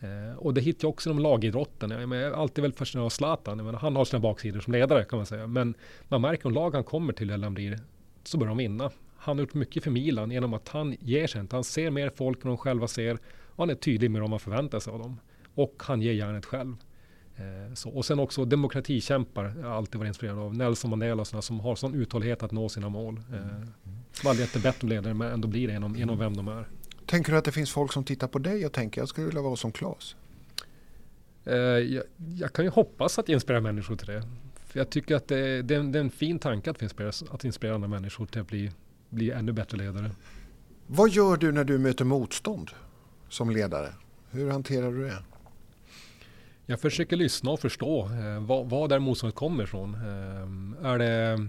Eh, 0.00 0.38
och 0.38 0.54
det 0.54 0.60
hittar 0.60 0.84
jag 0.84 0.90
också 0.90 1.10
inom 1.10 1.22
lagidrotten. 1.22 1.90
Jag, 1.90 2.12
är 2.12 2.32
alltid 2.32 2.62
väldigt 2.62 2.78
fascinerad 2.78 3.06
av 3.06 3.10
Zlatan. 3.10 3.56
Menar, 3.56 3.78
han 3.78 3.96
har 3.96 4.04
sina 4.04 4.20
baksidor 4.20 4.60
som 4.60 4.72
ledare 4.72 5.04
kan 5.04 5.16
man 5.16 5.26
säga. 5.26 5.46
Men 5.46 5.74
man 6.08 6.20
märker 6.20 6.46
om 6.46 6.52
lag 6.52 6.74
han 6.74 6.84
kommer 6.84 7.12
till 7.12 7.30
eller 7.30 7.46
han 7.46 7.54
blir 7.54 7.78
så 8.24 8.38
börjar 8.38 8.48
de 8.48 8.58
vinna. 8.58 8.90
Han 9.16 9.36
har 9.36 9.42
gjort 9.42 9.54
mycket 9.54 9.84
för 9.84 9.90
Milan 9.90 10.30
genom 10.30 10.54
att 10.54 10.68
han 10.68 10.96
ger 11.00 11.26
sig 11.26 11.40
inte. 11.40 11.56
Han 11.56 11.64
ser 11.64 11.90
mer 11.90 12.10
folk 12.10 12.44
än 12.44 12.48
de 12.48 12.56
själva 12.56 12.88
ser. 12.88 13.14
Och 13.44 13.62
han 13.62 13.70
är 13.70 13.74
tydlig 13.74 14.10
med 14.10 14.20
vad 14.20 14.30
man 14.30 14.40
förväntar 14.40 14.80
sig 14.80 14.92
av 14.92 14.98
dem. 14.98 15.20
Och 15.54 15.82
han 15.86 16.02
ger 16.02 16.12
järnet 16.12 16.44
själv. 16.44 16.76
Eh, 17.36 17.74
så, 17.74 17.90
och 17.90 18.04
sen 18.04 18.18
också 18.18 18.44
demokratikämpar. 18.44 19.54
Jag 19.60 19.68
har 19.68 19.76
alltid 19.76 19.98
varit 19.98 20.08
inspirerad 20.08 20.38
av 20.38 20.54
Nelson 20.56 20.90
Mandela 20.90 21.20
och 21.20 21.26
sådana 21.26 21.42
som 21.42 21.60
har 21.60 21.76
sån 21.76 21.94
uthållighet 21.94 22.42
att 22.42 22.52
nå 22.52 22.68
sina 22.68 22.88
mål. 22.88 23.20
Eh, 23.32 23.38
mm. 23.38 23.68
De 24.22 24.28
aldrig 24.28 24.46
jättebättre 24.46 24.88
ledare 24.88 25.14
men 25.14 25.32
ändå 25.32 25.48
blir 25.48 25.66
det 25.66 25.72
genom, 25.72 25.96
genom 25.96 26.18
vem 26.18 26.36
de 26.36 26.48
är. 26.48 26.68
Tänker 27.06 27.32
du 27.32 27.38
att 27.38 27.44
det 27.44 27.52
finns 27.52 27.70
folk 27.70 27.92
som 27.92 28.04
tittar 28.04 28.28
på 28.28 28.38
dig 28.38 28.66
och 28.66 28.72
tänker 28.72 29.00
jag 29.00 29.08
skulle 29.08 29.26
vilja 29.26 29.42
vara 29.42 29.56
som 29.56 29.72
Claes? 29.72 30.16
Eh, 31.44 31.54
jag, 31.54 32.04
jag, 32.38 32.52
kan 32.52 32.64
ju 32.64 32.70
hoppas 32.70 33.18
att 33.18 33.28
inspirera 33.28 33.60
människor 33.60 33.96
till 33.96 34.06
det. 34.06 34.22
För 34.66 34.80
jag 34.80 34.90
tycker 34.90 35.16
att 35.16 35.28
det, 35.28 35.62
det, 35.62 35.74
är 35.74 35.78
en, 35.78 35.92
det 35.92 35.98
är 35.98 36.00
en 36.00 36.10
fin 36.10 36.38
tanke 36.38 36.70
att 36.70 36.82
inspirera, 36.82 37.12
att 37.30 37.44
inspirera 37.44 37.74
andra 37.74 37.88
människor 37.88 38.26
till 38.26 38.40
att 38.40 38.48
bli, 38.48 38.70
bli 39.10 39.30
ännu 39.30 39.52
bättre 39.52 39.78
ledare. 39.78 40.10
Vad 40.86 41.10
gör 41.10 41.36
du 41.36 41.52
när 41.52 41.64
du 41.64 41.78
möter 41.78 42.04
motstånd 42.04 42.70
som 43.28 43.50
ledare? 43.50 43.92
Hur 44.30 44.50
hanterar 44.50 44.92
du 44.92 45.04
det? 45.04 45.22
Jag 46.66 46.80
försöker 46.80 47.16
lyssna 47.16 47.50
och 47.50 47.60
förstå 47.60 48.04
eh, 48.04 48.40
vad, 48.40 48.70
vad 48.70 48.90
där 48.90 48.98
motståndet 48.98 49.34
kommer 49.34 49.64
ifrån. 49.64 49.94
Eh, 49.94 50.90
är 50.90 50.98
det 50.98 51.48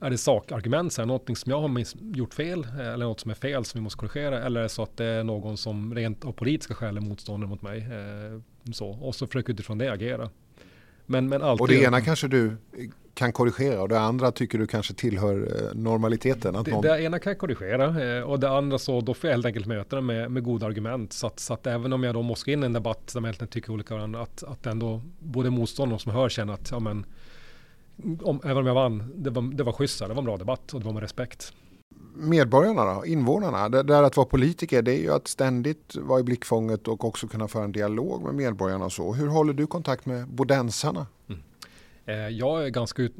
är 0.00 0.10
det 0.10 0.18
sakargument, 0.18 0.92
så 0.92 1.02
här, 1.02 1.06
någonting 1.06 1.36
som 1.36 1.50
jag 1.50 1.60
har 1.60 1.84
gjort 2.16 2.34
fel 2.34 2.64
eh, 2.64 2.88
eller 2.88 3.06
något 3.06 3.20
som 3.20 3.30
är 3.30 3.34
fel 3.34 3.64
som 3.64 3.78
vi 3.78 3.82
måste 3.82 3.98
korrigera 3.98 4.42
eller 4.42 4.60
är 4.60 4.62
det 4.62 4.68
så 4.68 4.82
att 4.82 4.96
det 4.96 5.04
är 5.04 5.24
någon 5.24 5.56
som 5.56 5.94
rent 5.94 6.24
av 6.24 6.32
politiska 6.32 6.74
skäl 6.74 6.96
är 6.96 7.00
motståndare 7.00 7.50
mot 7.50 7.62
mig. 7.62 7.78
Eh, 7.78 8.72
så. 8.72 8.88
Och 8.88 9.14
så 9.14 9.26
försöker 9.26 9.52
utifrån 9.52 9.78
det 9.78 9.92
agera. 9.92 10.30
Men, 11.06 11.28
men 11.28 11.42
alltid, 11.42 11.60
och 11.60 11.68
det 11.68 11.82
ena 11.82 12.00
kanske 12.00 12.28
du 12.28 12.56
kan 13.14 13.32
korrigera 13.32 13.82
och 13.82 13.88
det 13.88 14.00
andra 14.00 14.32
tycker 14.32 14.58
du 14.58 14.66
kanske 14.66 14.94
tillhör 14.94 15.34
eh, 15.36 15.74
normaliteten? 15.74 16.56
Att 16.56 16.64
det, 16.64 16.70
någon... 16.70 16.82
det 16.82 17.02
ena 17.02 17.18
kan 17.18 17.30
jag 17.30 17.38
korrigera 17.38 18.16
eh, 18.16 18.22
och 18.22 18.40
det 18.40 18.50
andra 18.50 18.78
så 18.78 19.00
då 19.00 19.14
får 19.14 19.30
jag 19.30 19.34
helt 19.34 19.46
enkelt 19.46 19.66
möta 19.66 19.96
det 19.96 20.02
med, 20.02 20.30
med 20.30 20.42
goda 20.42 20.66
argument. 20.66 21.12
Så 21.12 21.26
att, 21.26 21.40
så 21.40 21.54
att 21.54 21.66
även 21.66 21.92
om 21.92 22.02
jag 22.02 22.14
då 22.14 22.22
måste 22.22 22.52
in 22.52 22.62
i 22.62 22.66
en 22.66 22.72
debatt 22.72 23.06
där 23.12 23.20
man 23.20 23.28
egentligen 23.28 23.50
tycker 23.50 23.72
olika 23.72 23.94
varandra 23.94 24.22
att, 24.22 24.42
att 24.42 24.66
ändå 24.66 25.00
både 25.18 25.50
motståndare 25.50 25.98
som 25.98 26.12
hör 26.12 26.28
känner 26.28 26.54
att 26.54 26.70
ja, 26.70 26.78
men, 26.78 27.06
om, 28.22 28.40
även 28.44 28.56
om 28.56 28.66
jag 28.66 28.74
vann, 28.74 29.12
det 29.16 29.30
var, 29.30 29.42
det 29.42 29.62
var 29.62 29.72
schysst, 29.72 29.98
det 29.98 30.08
var 30.08 30.18
en 30.18 30.24
bra 30.24 30.36
debatt 30.36 30.74
och 30.74 30.80
det 30.80 30.86
var 30.86 30.92
med 30.92 31.02
respekt. 31.02 31.52
Medborgarna 32.14 32.94
då, 32.94 33.06
invånarna, 33.06 33.68
det 33.68 33.82
där 33.82 34.02
att 34.02 34.16
vara 34.16 34.26
politiker 34.26 34.82
det 34.82 34.92
är 34.92 35.00
ju 35.00 35.12
att 35.12 35.28
ständigt 35.28 35.96
vara 35.96 36.20
i 36.20 36.22
blickfånget 36.22 36.88
och 36.88 37.04
också 37.04 37.28
kunna 37.28 37.48
föra 37.48 37.64
en 37.64 37.72
dialog 37.72 38.22
med 38.22 38.34
medborgarna 38.34 38.84
och 38.84 38.92
så. 38.92 39.12
Hur 39.12 39.26
håller 39.26 39.52
du 39.52 39.66
kontakt 39.66 40.06
med 40.06 40.28
bodensarna? 40.28 41.06
Mm. 41.28 41.42
Eh, 42.06 42.28
jag 42.28 42.66
är 42.66 42.68
ganska 42.68 43.02
ut, 43.02 43.14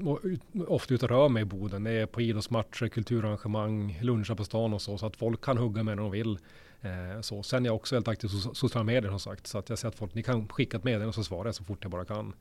ofta 0.68 0.94
ute 0.94 1.04
och 1.04 1.10
rör 1.10 1.28
mig 1.28 1.42
i 1.42 1.44
Boden. 1.44 1.84
Det 1.84 1.90
är 1.90 2.06
på 2.06 2.20
idrottsmatcher, 2.20 2.88
kulturarrangemang, 2.88 3.98
luncher 4.02 4.34
på 4.34 4.44
stan 4.44 4.74
och 4.74 4.82
så. 4.82 4.98
Så 4.98 5.06
att 5.06 5.16
folk 5.16 5.44
kan 5.44 5.58
hugga 5.58 5.82
med 5.82 5.96
när 5.96 6.02
de 6.02 6.10
vill. 6.10 6.38
Eh, 6.80 7.20
så. 7.20 7.42
Sen 7.42 7.64
är 7.64 7.68
jag 7.68 7.76
också 7.76 7.94
väldigt 7.94 8.08
aktiv 8.08 8.30
i 8.30 8.54
sociala 8.54 8.84
medier 8.84 9.10
som 9.10 9.20
sagt. 9.20 9.46
Så 9.46 9.58
att 9.58 9.68
jag 9.68 9.78
säger 9.78 9.92
att 9.92 9.98
folk, 9.98 10.14
ni 10.14 10.22
kan 10.22 10.48
skicka 10.48 10.76
ett 10.76 10.84
meddelande 10.84 11.08
och 11.08 11.14
så 11.14 11.24
svarar 11.24 11.44
jag 11.44 11.54
så 11.54 11.64
fort 11.64 11.78
jag 11.82 11.90
bara 11.90 12.04
kan. 12.04 12.32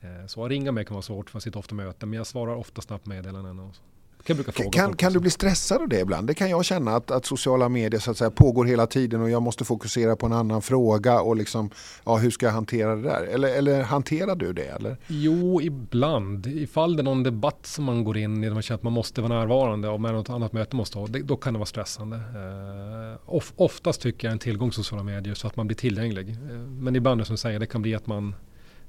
Eh, 0.00 0.26
så 0.26 0.44
att 0.44 0.50
ringa 0.50 0.72
mig 0.72 0.84
kan 0.84 0.94
vara 0.94 1.02
svårt 1.02 1.30
för 1.30 1.36
jag 1.36 1.42
sitter 1.42 1.58
ofta 1.58 1.74
i 1.74 1.76
möten 1.76 2.10
men 2.10 2.16
jag 2.16 2.26
svarar 2.26 2.54
ofta 2.54 2.82
snabbt 2.82 3.06
meddelanden. 3.06 3.58
Och 3.58 3.74
kan, 3.74 3.95
kan, 4.26 4.70
kan, 4.70 4.96
kan 4.96 5.12
du 5.12 5.20
bli 5.20 5.30
stressad 5.30 5.82
av 5.82 5.88
det 5.88 6.00
ibland? 6.00 6.26
Det 6.26 6.34
kan 6.34 6.50
jag 6.50 6.64
känna 6.64 6.96
att, 6.96 7.10
att 7.10 7.26
sociala 7.26 7.68
medier 7.68 8.00
så 8.00 8.10
att 8.10 8.16
säga, 8.16 8.30
pågår 8.30 8.64
hela 8.64 8.86
tiden 8.86 9.22
och 9.22 9.30
jag 9.30 9.42
måste 9.42 9.64
fokusera 9.64 10.16
på 10.16 10.26
en 10.26 10.32
annan 10.32 10.62
fråga 10.62 11.20
och 11.20 11.36
liksom, 11.36 11.70
ja, 12.04 12.16
hur 12.16 12.30
ska 12.30 12.46
jag 12.46 12.52
hantera 12.52 12.96
det 12.96 13.02
där? 13.02 13.22
Eller, 13.22 13.48
eller 13.48 13.82
hanterar 13.82 14.36
du 14.36 14.52
det? 14.52 14.66
Eller? 14.66 14.96
Jo, 15.06 15.60
ibland. 15.62 16.46
Ifall 16.46 16.96
det 16.96 17.02
är 17.02 17.04
någon 17.04 17.22
debatt 17.22 17.66
som 17.66 17.84
man 17.84 18.04
går 18.04 18.16
in 18.16 18.44
i 18.44 18.46
där 18.46 18.54
man 18.54 18.62
känner 18.62 18.78
att 18.78 18.82
man 18.82 18.92
måste 18.92 19.20
vara 19.20 19.38
närvarande 19.38 19.88
och 19.88 20.00
med 20.00 20.12
något 20.12 20.30
annat 20.30 20.52
möte 20.52 20.76
måste 20.76 20.98
ha, 20.98 21.06
det, 21.06 21.22
då 21.22 21.36
kan 21.36 21.52
det 21.52 21.58
vara 21.58 21.66
stressande. 21.66 22.16
Uh, 22.16 23.18
of, 23.26 23.52
oftast 23.56 24.00
tycker 24.00 24.28
jag 24.28 24.32
en 24.32 24.38
tillgång 24.38 24.70
till 24.70 24.76
sociala 24.76 25.04
medier 25.04 25.34
så 25.34 25.46
att 25.46 25.56
man 25.56 25.66
blir 25.66 25.76
tillgänglig. 25.76 26.28
Uh, 26.28 26.58
men 26.58 26.96
ibland, 26.96 27.26
som 27.26 27.34
du 27.34 27.38
säger, 27.38 27.58
det 27.58 27.66
kan 27.66 27.82
bli 27.82 27.94
att 27.94 28.06
man 28.06 28.34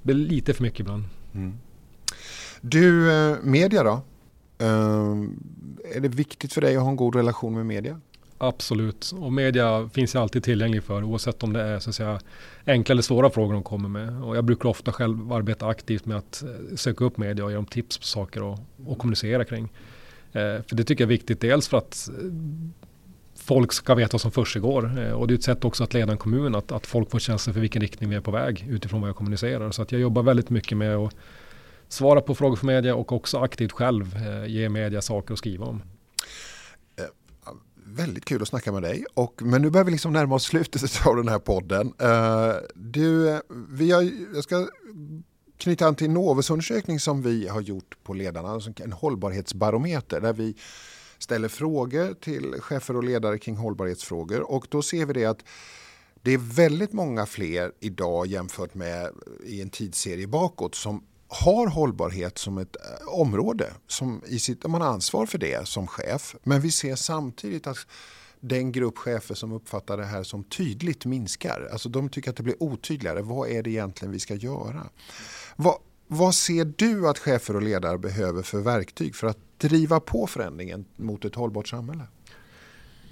blir 0.01 0.15
lite 0.15 0.53
för 0.53 0.63
mycket 0.63 0.79
ibland. 0.79 1.03
Mm. 1.33 1.53
Du, 2.61 3.11
eh, 3.11 3.37
media 3.43 3.83
då? 3.83 4.01
Ehm, 4.57 5.39
är 5.95 5.99
det 5.99 6.07
viktigt 6.07 6.53
för 6.53 6.61
dig 6.61 6.75
att 6.75 6.83
ha 6.83 6.89
en 6.89 6.95
god 6.95 7.15
relation 7.15 7.53
med 7.53 7.65
media? 7.65 8.01
Absolut, 8.37 9.11
och 9.19 9.33
media 9.33 9.89
finns 9.93 10.15
ju 10.15 10.19
alltid 10.19 10.43
tillgänglig 10.43 10.83
för 10.83 11.03
oavsett 11.03 11.43
om 11.43 11.53
det 11.53 11.61
är 11.61 11.79
så 11.79 11.89
att 11.89 11.95
säga, 11.95 12.19
enkla 12.65 12.93
eller 12.93 13.01
svåra 13.01 13.29
frågor 13.29 13.53
de 13.53 13.63
kommer 13.63 13.89
med. 13.89 14.23
Och 14.23 14.37
jag 14.37 14.45
brukar 14.45 14.69
ofta 14.69 14.91
själv 14.91 15.33
arbeta 15.33 15.67
aktivt 15.67 16.05
med 16.05 16.17
att 16.17 16.43
eh, 16.43 16.75
söka 16.75 17.05
upp 17.05 17.17
media 17.17 17.45
och 17.45 17.51
ge 17.51 17.55
dem 17.55 17.65
tips 17.65 17.97
på 17.97 18.05
saker 18.05 18.43
och, 18.43 18.59
och 18.85 18.97
kommunicera 18.97 19.45
kring. 19.45 19.63
Eh, 20.31 20.61
för 20.67 20.75
det 20.75 20.83
tycker 20.83 21.03
jag 21.03 21.07
är 21.07 21.17
viktigt, 21.17 21.41
dels 21.41 21.67
för 21.67 21.77
att 21.77 22.09
eh, 22.09 22.31
folk 23.35 23.73
ska 23.73 23.95
veta 23.95 24.13
vad 24.13 24.21
som 24.21 24.31
försiggår. 24.31 24.99
Eh, 24.99 25.11
och 25.11 25.27
det 25.27 25.33
är 25.33 25.35
ett 25.35 25.43
sätt 25.43 25.65
också 25.65 25.83
att 25.83 25.93
leda 25.93 26.11
en 26.11 26.17
kommun, 26.17 26.55
att, 26.55 26.71
att 26.71 26.87
folk 26.87 27.11
får 27.11 27.19
känsla 27.19 27.53
för 27.53 27.59
vilken 27.59 27.81
riktning 27.81 28.09
vi 28.09 28.15
är 28.15 28.21
på 28.21 28.31
väg 28.31 28.67
utifrån 28.69 29.01
vad 29.01 29.09
jag 29.09 29.15
kommunicerar. 29.15 29.71
Så 29.71 29.81
att 29.81 29.91
jag 29.91 30.01
jobbar 30.01 30.23
väldigt 30.23 30.49
mycket 30.49 30.77
med 30.77 30.95
att 30.95 31.15
svara 31.87 32.21
på 32.21 32.35
frågor 32.35 32.55
från 32.55 32.67
media 32.67 32.95
och 32.95 33.11
också 33.11 33.37
aktivt 33.37 33.71
själv 33.71 34.15
eh, 34.15 34.45
ge 34.45 34.69
media 34.69 35.01
saker 35.01 35.33
att 35.33 35.39
skriva 35.39 35.65
om. 35.65 35.81
Eh, 36.99 37.05
väldigt 37.85 38.25
kul 38.25 38.41
att 38.41 38.47
snacka 38.47 38.71
med 38.71 38.81
dig. 38.81 39.05
Och, 39.13 39.41
men 39.41 39.61
nu 39.61 39.69
börjar 39.69 39.85
vi 39.85 39.91
liksom 39.91 40.13
närma 40.13 40.35
oss 40.35 40.43
slutet 40.43 40.81
av 41.05 41.15
den 41.15 41.27
här 41.27 41.39
podden. 41.39 41.93
Uh, 42.01 42.55
du, 42.75 43.39
vi 43.69 43.91
har, 43.91 44.11
jag 44.33 44.43
ska 44.43 44.67
knyta 45.57 45.87
an 45.87 45.95
till 45.95 46.09
Novus 46.09 46.49
undersökning 46.49 46.99
som 46.99 47.21
vi 47.21 47.47
har 47.47 47.61
gjort 47.61 47.97
på 48.03 48.13
ledarna, 48.13 48.61
en 48.83 48.93
hållbarhetsbarometer 48.93 50.21
där 50.21 50.33
vi 50.33 50.55
ställer 51.17 51.47
frågor 51.47 52.13
till 52.13 52.55
chefer 52.59 52.95
och 52.95 53.03
ledare 53.03 53.39
kring 53.39 53.55
hållbarhetsfrågor 53.55 54.51
och 54.51 54.67
då 54.69 54.81
ser 54.81 55.05
vi 55.05 55.13
det 55.13 55.25
att 55.25 55.43
det 56.21 56.33
är 56.33 56.37
väldigt 56.37 56.93
många 56.93 57.25
fler 57.25 57.71
idag 57.79 58.27
jämfört 58.27 58.73
med 58.73 59.11
i 59.43 59.61
en 59.61 59.69
tidsserie 59.69 60.27
bakåt 60.27 60.75
som 60.75 61.03
har 61.27 61.67
hållbarhet 61.67 62.37
som 62.37 62.57
ett 62.57 62.75
eh, 62.75 63.07
område, 63.07 63.73
som 63.87 64.21
i 64.27 64.39
sitt, 64.39 64.67
man 64.67 64.81
har 64.81 64.89
ansvar 64.89 65.25
för 65.25 65.37
det 65.37 65.67
som 65.67 65.87
chef. 65.87 66.35
Men 66.43 66.61
vi 66.61 66.71
ser 66.71 66.95
samtidigt 66.95 67.67
att 67.67 67.77
den 68.39 68.71
grupp 68.71 68.97
chefer 68.97 69.35
som 69.35 69.51
uppfattar 69.51 69.97
det 69.97 70.05
här 70.05 70.23
som 70.23 70.43
tydligt 70.43 71.05
minskar. 71.05 71.69
Alltså 71.71 71.89
de 71.89 72.09
tycker 72.09 72.29
att 72.29 72.35
det 72.35 72.43
blir 72.43 72.63
otydligare. 72.63 73.21
Vad 73.21 73.49
är 73.49 73.63
det 73.63 73.69
egentligen 73.69 74.11
vi 74.11 74.19
ska 74.19 74.35
göra? 74.35 74.89
Vad, 75.55 75.77
vad 76.07 76.35
ser 76.35 76.73
du 76.75 77.09
att 77.09 77.19
chefer 77.19 77.55
och 77.55 77.61
ledare 77.61 77.97
behöver 77.97 78.43
för 78.43 78.59
verktyg 78.59 79.15
för 79.15 79.27
att 79.27 79.37
driva 79.57 79.99
på 79.99 80.27
förändringen 80.27 80.85
mot 80.95 81.25
ett 81.25 81.35
hållbart 81.35 81.67
samhälle? 81.67 82.03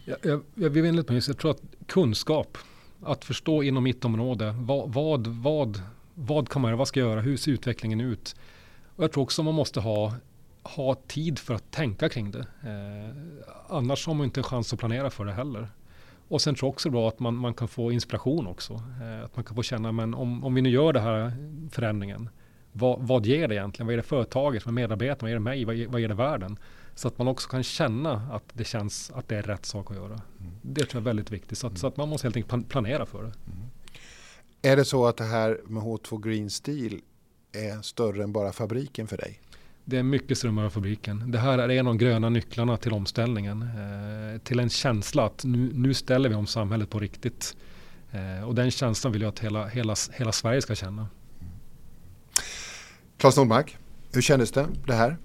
Jag, 0.05 0.17
jag, 0.21 0.41
jag 0.55 0.69
vill 0.69 1.03
jag 1.27 1.37
tror 1.37 1.51
att 1.51 1.61
kunskap, 1.87 2.57
att 3.03 3.25
förstå 3.25 3.63
inom 3.63 3.83
mitt 3.83 4.05
område, 4.05 4.55
vad, 4.59 4.93
vad, 4.93 5.27
vad, 5.27 5.81
vad 6.15 6.49
kan 6.49 6.61
man 6.61 6.69
göra, 6.69 6.77
vad 6.77 6.87
ska 6.87 6.99
jag 6.99 7.09
göra, 7.09 7.21
hur 7.21 7.37
ser 7.37 7.51
utvecklingen 7.51 8.01
ut? 8.01 8.35
Och 8.95 9.03
jag 9.03 9.11
tror 9.11 9.23
också 9.23 9.43
man 9.43 9.53
måste 9.53 9.79
ha, 9.79 10.13
ha 10.63 10.95
tid 10.95 11.39
för 11.39 11.53
att 11.53 11.71
tänka 11.71 12.09
kring 12.09 12.31
det. 12.31 12.39
Eh, 12.39 13.45
annars 13.67 14.07
har 14.07 14.13
man 14.13 14.25
inte 14.25 14.39
en 14.39 14.43
chans 14.43 14.73
att 14.73 14.79
planera 14.79 15.09
för 15.09 15.25
det 15.25 15.33
heller. 15.33 15.69
Och 16.27 16.41
sen 16.41 16.55
tror 16.55 16.67
jag 16.67 16.73
också 16.73 16.89
bra 16.89 17.07
att 17.07 17.19
man, 17.19 17.35
man 17.35 17.53
kan 17.53 17.67
få 17.67 17.91
inspiration 17.91 18.47
också. 18.47 18.73
Eh, 18.73 19.25
att 19.25 19.35
man 19.35 19.45
kan 19.45 19.55
få 19.55 19.63
känna, 19.63 19.91
men 19.91 20.13
om, 20.13 20.43
om 20.43 20.53
vi 20.53 20.61
nu 20.61 20.69
gör 20.69 20.93
den 20.93 21.03
här 21.03 21.31
förändringen, 21.71 22.29
vad, 22.71 22.99
vad 22.99 23.25
ger 23.25 23.47
det 23.47 23.55
egentligen? 23.55 23.87
Vad 23.87 23.93
är 23.93 23.97
det 23.97 24.03
företaget, 24.03 24.65
vad 24.65 24.73
medarbetarna, 24.73 25.17
vad 25.21 25.29
är 25.29 25.33
det 25.33 25.39
mig, 25.39 25.65
vad, 25.65 25.77
vad 25.77 26.01
är 26.01 26.07
det 26.07 26.13
världen? 26.13 26.57
Så 26.95 27.07
att 27.07 27.17
man 27.17 27.27
också 27.27 27.49
kan 27.49 27.63
känna 27.63 28.11
att 28.13 28.43
det 28.53 28.63
känns 28.63 29.11
att 29.11 29.27
det 29.27 29.35
är 29.35 29.41
rätt 29.41 29.65
sak 29.65 29.91
att 29.91 29.97
göra. 29.97 30.21
Mm. 30.39 30.53
Det 30.61 30.85
tror 30.85 30.93
jag 30.93 31.01
är 31.01 31.05
väldigt 31.05 31.31
viktigt. 31.31 31.57
Så 31.57 31.67
att, 31.67 31.71
mm. 31.71 31.77
så 31.77 31.87
att, 31.87 31.97
man 31.97 32.09
måste 32.09 32.27
helt 32.27 32.35
enkelt 32.35 32.69
planera 32.69 33.05
för 33.05 33.23
det. 33.23 33.33
Mm. 33.45 33.64
Är 34.65 34.75
det 34.75 34.85
så 34.85 35.05
att 35.05 35.17
det 35.17 35.23
här 35.23 35.59
med 35.65 35.83
H2 35.83 36.23
Green 36.23 36.49
Steel 36.49 37.01
är 37.51 37.81
större 37.81 38.23
än 38.23 38.31
bara 38.31 38.51
fabriken 38.51 39.07
för 39.07 39.17
dig? 39.17 39.39
Det 39.83 39.97
är 39.97 40.03
mycket 40.03 40.37
större 40.37 40.49
än 40.49 40.55
bara 40.55 40.69
fabriken. 40.69 41.31
Det 41.31 41.37
här 41.37 41.57
är 41.57 41.69
en 41.69 41.87
av 41.87 41.93
de 41.93 41.97
gröna 41.97 42.29
nycklarna 42.29 42.77
till 42.77 42.93
omställningen. 42.93 43.61
Eh, 43.61 44.41
till 44.41 44.59
en 44.59 44.69
känsla 44.69 45.25
att 45.25 45.43
nu, 45.43 45.71
nu 45.73 45.93
ställer 45.93 46.29
vi 46.29 46.35
om 46.35 46.47
samhället 46.47 46.89
på 46.89 46.99
riktigt. 46.99 47.55
Eh, 48.11 48.47
och 48.47 48.55
den 48.55 48.71
känslan 48.71 49.13
vill 49.13 49.21
jag 49.21 49.29
att 49.29 49.39
hela, 49.39 49.67
hela, 49.67 49.95
hela 50.13 50.31
Sverige 50.31 50.61
ska 50.61 50.75
känna. 50.75 51.07
Claes 53.17 53.37
Nordmark, 53.37 53.77
hur 54.13 54.21
kändes 54.21 54.51
det, 54.51 54.67
det 54.87 54.93
här? 54.93 55.17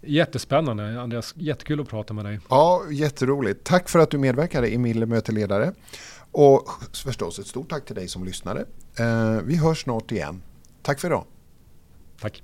Jättespännande 0.00 1.00
Andreas, 1.00 1.34
jättekul 1.36 1.80
att 1.80 1.88
prata 1.88 2.14
med 2.14 2.24
dig. 2.24 2.40
Ja, 2.48 2.82
jätteroligt. 2.90 3.64
Tack 3.64 3.88
för 3.88 3.98
att 3.98 4.10
du 4.10 4.18
medverkade 4.18 4.72
i 4.72 4.78
Mille 4.78 5.06
möteledare. 5.06 5.72
Och 6.32 6.68
förstås 6.92 7.38
ett 7.38 7.46
stort 7.46 7.70
tack 7.70 7.86
till 7.86 7.94
dig 7.94 8.08
som 8.08 8.24
lyssnade. 8.24 8.66
Eh, 8.98 9.40
vi 9.44 9.56
hörs 9.56 9.82
snart 9.82 10.12
igen. 10.12 10.42
Tack 10.82 11.00
för 11.00 11.08
idag. 11.08 11.24
Tack. 12.20 12.42